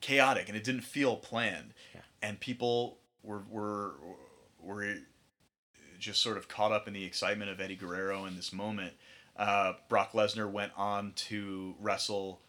[0.00, 1.74] chaotic, and it didn't feel planned.
[1.94, 2.00] Yeah.
[2.22, 3.94] And people were were
[4.60, 4.94] were
[5.98, 8.94] just sort of caught up in the excitement of Eddie Guerrero in this moment.
[9.36, 12.40] Uh, Brock Lesnar went on to wrestle.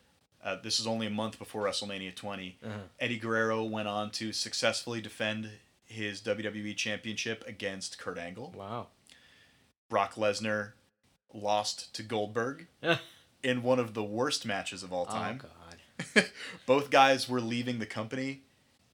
[0.43, 2.57] Uh, this is only a month before WrestleMania 20.
[2.63, 2.73] Uh-huh.
[2.99, 5.49] Eddie Guerrero went on to successfully defend
[5.85, 8.53] his WWE Championship against Kurt Angle.
[8.55, 8.87] Wow.
[9.89, 10.73] Brock Lesnar
[11.33, 12.67] lost to Goldberg
[13.43, 15.41] in one of the worst matches of all time.
[15.43, 15.47] Oh
[16.15, 16.25] God.
[16.65, 18.41] both guys were leaving the company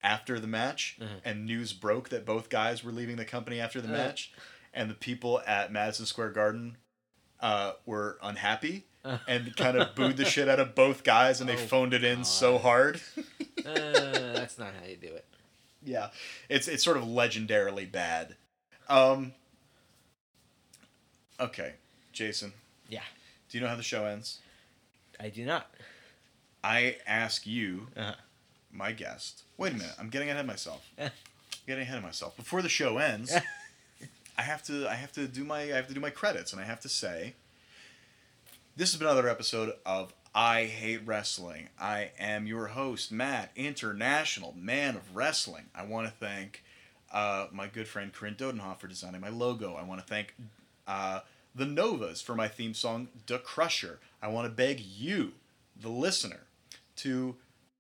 [0.03, 1.21] after the match, Mhm.
[1.23, 3.97] and news broke that both guys were leaving the company after the Uh.
[3.97, 4.31] match,
[4.73, 6.77] and the people at Madison Square Garden
[7.41, 9.17] uh, were unhappy Uh.
[9.27, 12.03] and kind of booed the shit out of both guys, and they Oh, phoned it
[12.03, 13.01] in so hard.
[13.65, 13.71] Uh,
[14.33, 15.25] that's not how you do it.
[15.83, 16.09] yeah,
[16.49, 18.35] it's it's sort of legendarily bad.
[18.89, 19.33] Um.
[21.39, 21.73] Okay,
[22.15, 22.53] Jason.
[22.89, 23.01] Yeah.
[23.49, 24.39] Do you know how the show ends?
[25.19, 25.69] I do not.
[26.63, 28.15] I ask you, Uh-huh.
[28.71, 29.43] my guest.
[29.57, 30.83] Wait a minute, I'm getting ahead of myself.
[30.97, 31.09] Eh.
[31.67, 32.35] getting ahead of myself.
[32.35, 33.33] Before the show ends,
[34.37, 36.61] I have to I have to do my I have to do my credits, and
[36.61, 37.35] I have to say,
[38.75, 41.69] this has been another episode of I Hate Wrestling.
[41.79, 45.65] I am your host, Matt, international man of wrestling.
[45.73, 46.63] I want to thank
[47.11, 49.75] uh, my good friend Corinne Dodenhoff for designing my logo.
[49.75, 50.35] I want to thank
[50.87, 51.21] uh,
[51.55, 55.33] the Novas for my theme song, "The Crusher." I want to beg you,
[55.75, 56.47] the listener,
[56.97, 57.37] to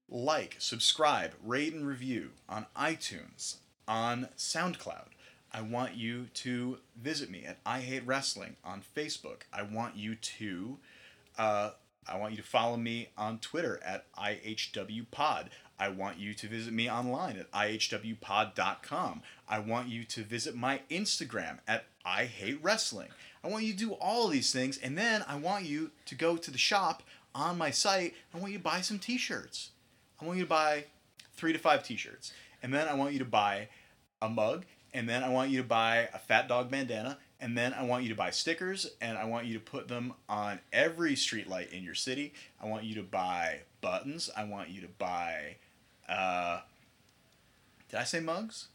[0.09, 3.57] like, subscribe, rate, and review on iTunes,
[3.87, 5.07] on SoundCloud.
[5.51, 9.43] I want you to visit me at I Hate Wrestling on Facebook.
[9.53, 10.77] I want you to,
[11.37, 11.71] uh,
[12.07, 15.47] I want you to follow me on Twitter at IHWPod.
[15.79, 19.21] I want you to visit me online at ihwpod.com.
[19.47, 23.09] I want you to visit my Instagram at I Hate Wrestling.
[23.45, 26.35] I want you to do all these things, and then I want you to go
[26.35, 27.03] to the shop
[27.35, 28.15] on my site.
[28.33, 29.69] I want you to buy some T-shirts.
[30.19, 30.85] I want you to buy
[31.35, 33.67] three to five T-shirts, and then I want you to buy
[34.21, 37.73] a mug, and then I want you to buy a Fat Dog bandana, and then
[37.73, 41.13] I want you to buy stickers, and I want you to put them on every
[41.13, 42.33] streetlight in your city.
[42.59, 44.31] I want you to buy buttons.
[44.35, 45.57] I want you to buy.
[46.09, 46.61] Uh,
[47.89, 48.69] did I say mugs?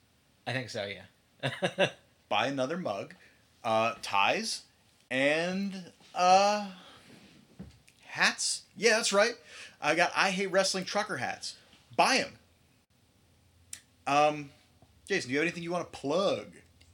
[0.47, 0.87] I think so.
[0.87, 1.89] Yeah.
[2.29, 3.15] Buy another mug,
[3.65, 4.62] uh, ties,
[5.11, 6.66] and uh,
[8.05, 8.62] hats.
[8.77, 9.35] Yeah, that's right.
[9.81, 11.57] I got I hate wrestling trucker hats.
[11.97, 12.32] Buy them.
[14.07, 14.51] Um,
[15.07, 16.47] Jason, do you have anything you want to plug?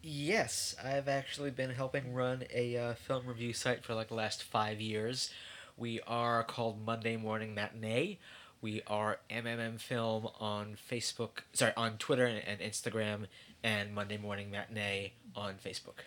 [0.03, 4.43] Yes, I've actually been helping run a uh, film review site for like the last
[4.43, 5.31] five years.
[5.77, 8.19] We are called Monday Morning Matinee.
[8.61, 13.27] We are MMM Film on Facebook, sorry, on Twitter and, and Instagram,
[13.63, 16.05] and Monday Morning Matinee on Facebook.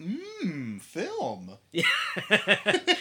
[0.00, 1.58] Mmm, film.
[1.72, 1.82] Yeah,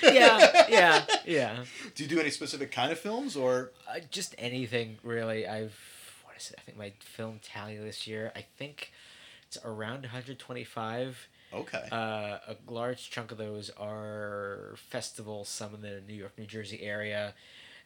[0.04, 1.64] yeah, yeah, yeah.
[1.96, 3.72] Do you do any specific kind of films or?
[3.88, 5.48] Uh, just anything really.
[5.48, 5.78] I've
[6.26, 6.60] what is it?
[6.60, 8.32] I think my film tally this year.
[8.36, 8.92] I think
[9.48, 11.28] it's around 125.
[11.54, 11.88] Okay.
[11.92, 16.82] Uh, a large chunk of those are festivals, some in the New York, New Jersey
[16.84, 17.34] area,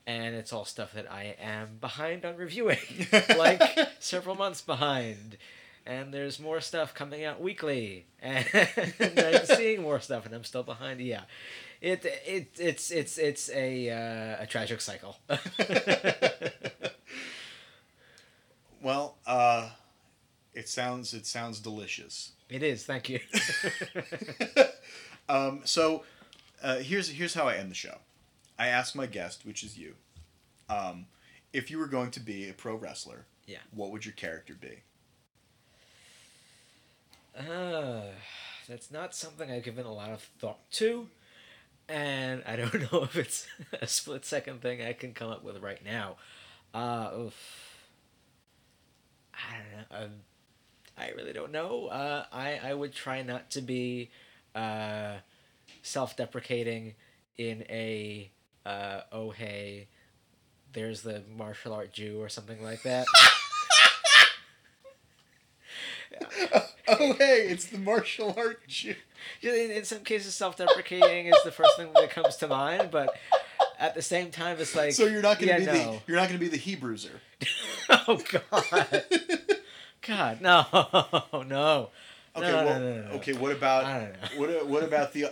[0.05, 2.77] and it's all stuff that I am behind on reviewing,
[3.37, 3.61] like
[3.99, 5.37] several months behind.
[5.85, 8.45] And there's more stuff coming out weekly, and
[8.99, 11.01] I'm seeing more stuff, and I'm still behind.
[11.01, 11.23] Yeah,
[11.81, 15.17] it it it's it's it's a uh, a tragic cycle.
[18.81, 19.69] well, uh,
[20.53, 22.31] it sounds it sounds delicious.
[22.49, 22.85] it is.
[22.85, 23.19] Thank you.
[25.29, 26.03] um, so
[26.61, 27.97] uh, here's here's how I end the show.
[28.57, 29.95] I ask my guest, which is you,
[30.69, 31.07] um,
[31.51, 33.57] if you were going to be a pro wrestler, Yeah.
[33.71, 34.83] what would your character be?
[37.37, 38.01] Uh,
[38.67, 41.07] that's not something I've given a lot of thought to,
[41.89, 43.47] and I don't know if it's
[43.81, 46.17] a split second thing I can come up with right now.
[46.73, 47.69] Uh, oof.
[49.33, 50.05] I don't know.
[50.05, 50.11] Um,
[50.97, 51.87] I really don't know.
[51.87, 54.11] Uh, I I would try not to be
[54.55, 55.15] uh,
[55.81, 56.93] self-deprecating
[57.37, 58.29] in a
[58.65, 59.87] uh, oh hey,
[60.73, 63.07] there's the martial art Jew or something like that.
[66.87, 68.95] oh hey, it's the martial art Jew.
[69.41, 73.15] In, in some cases, self-deprecating is the first thing that comes to mind, but
[73.79, 75.73] at the same time, it's like So you're not gonna yeah, be no.
[75.73, 77.11] the you're not gonna be the Hebruiser.
[78.07, 79.03] oh God,
[80.05, 80.65] God, no,
[81.47, 81.89] no.
[82.35, 83.33] Okay, no, well, no, okay.
[83.33, 84.39] What about I don't know.
[84.55, 84.67] what?
[84.67, 85.27] What about the?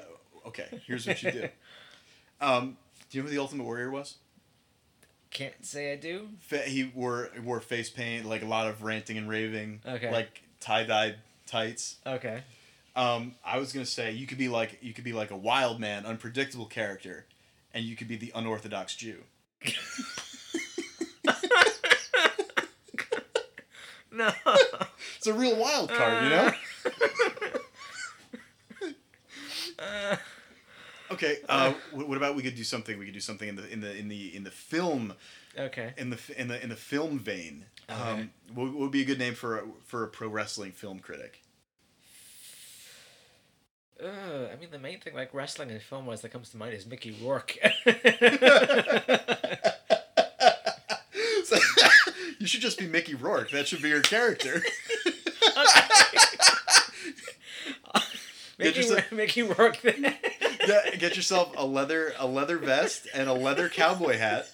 [0.47, 1.49] Okay, here's what you do.
[2.39, 2.77] Um,
[3.09, 4.15] do you know who the Ultimate Warrior was?
[5.31, 6.29] Can't say I do.
[6.65, 10.11] He wore wore face paint, like a lot of ranting and raving, Okay.
[10.11, 11.15] like tie dyed
[11.51, 11.97] tights.
[12.05, 12.43] Okay.
[12.95, 15.79] Um, I was gonna say you could be like you could be like a wild
[15.79, 17.25] man, unpredictable character,
[17.73, 19.17] and you could be the unorthodox Jew.
[24.13, 24.29] No.
[25.17, 26.51] It's a real wild card, you know.
[29.79, 30.15] Uh,
[31.21, 31.37] Okay.
[31.47, 32.97] Uh, what about we could do something?
[32.97, 35.13] We could do something in the in the in the in the film
[35.57, 35.93] okay.
[35.97, 37.65] in the in the in the film vein.
[37.89, 37.99] Okay.
[37.99, 41.41] Um, what, would be a good name for a, for a pro wrestling film critic?
[44.01, 46.73] Uh, I mean, the main thing like wrestling and film wise that comes to mind
[46.73, 47.57] is Mickey Rourke.
[51.43, 51.57] So-
[52.39, 53.51] you should just be Mickey Rourke.
[53.51, 54.63] That should be your character.
[58.57, 59.83] Mickey, yourself- Mickey Rourke.
[60.67, 60.99] Then.
[60.99, 64.47] get, yourself a leather a leather vest and a leather cowboy hat,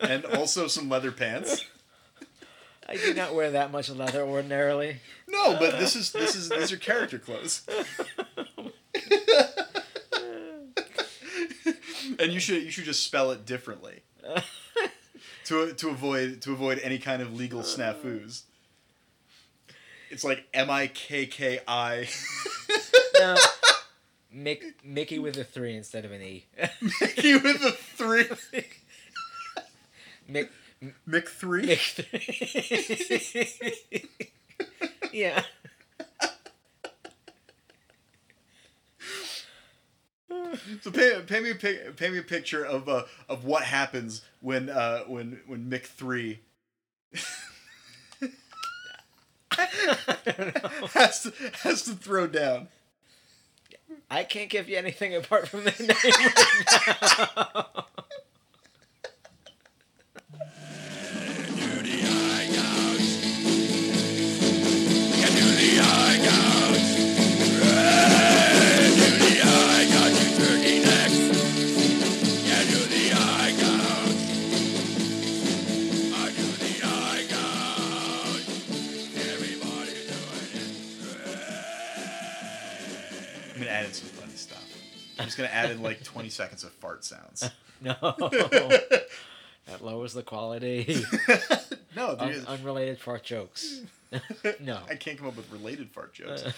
[0.00, 1.64] and also some leather pants.
[2.88, 4.98] I do not wear that much leather ordinarily.
[5.28, 7.62] No, but this is this is these are character clothes.
[12.18, 14.02] and you should you should just spell it differently
[15.44, 18.42] to to avoid to avoid any kind of legal snafus.
[20.10, 22.08] It's like M I K K I.
[23.18, 23.36] No.
[24.34, 26.46] Mick, Mickey with a three instead of an E.
[27.00, 28.24] Mickey with a three.
[30.30, 30.48] Mick,
[31.08, 31.66] Mick three.
[31.66, 31.80] Mick
[33.90, 34.08] three.
[35.12, 35.42] yeah.
[40.80, 44.70] So pay, pay me a pay me a picture of uh, of what happens when
[44.70, 46.40] uh, when when Mick three
[49.58, 50.86] I don't know.
[50.94, 51.32] has to
[51.62, 52.68] has to throw down.
[54.12, 55.88] I can't give you anything apart from the name
[56.86, 57.84] right now.
[85.34, 87.48] just gonna add in like 20 seconds of fart sounds.
[87.84, 87.94] No.
[88.00, 91.04] that lowers the quality.
[91.96, 93.80] no, Un- unrelated fart jokes.
[94.60, 94.78] no.
[94.88, 96.44] I can't come up with related fart jokes.
[96.44, 96.52] Uh.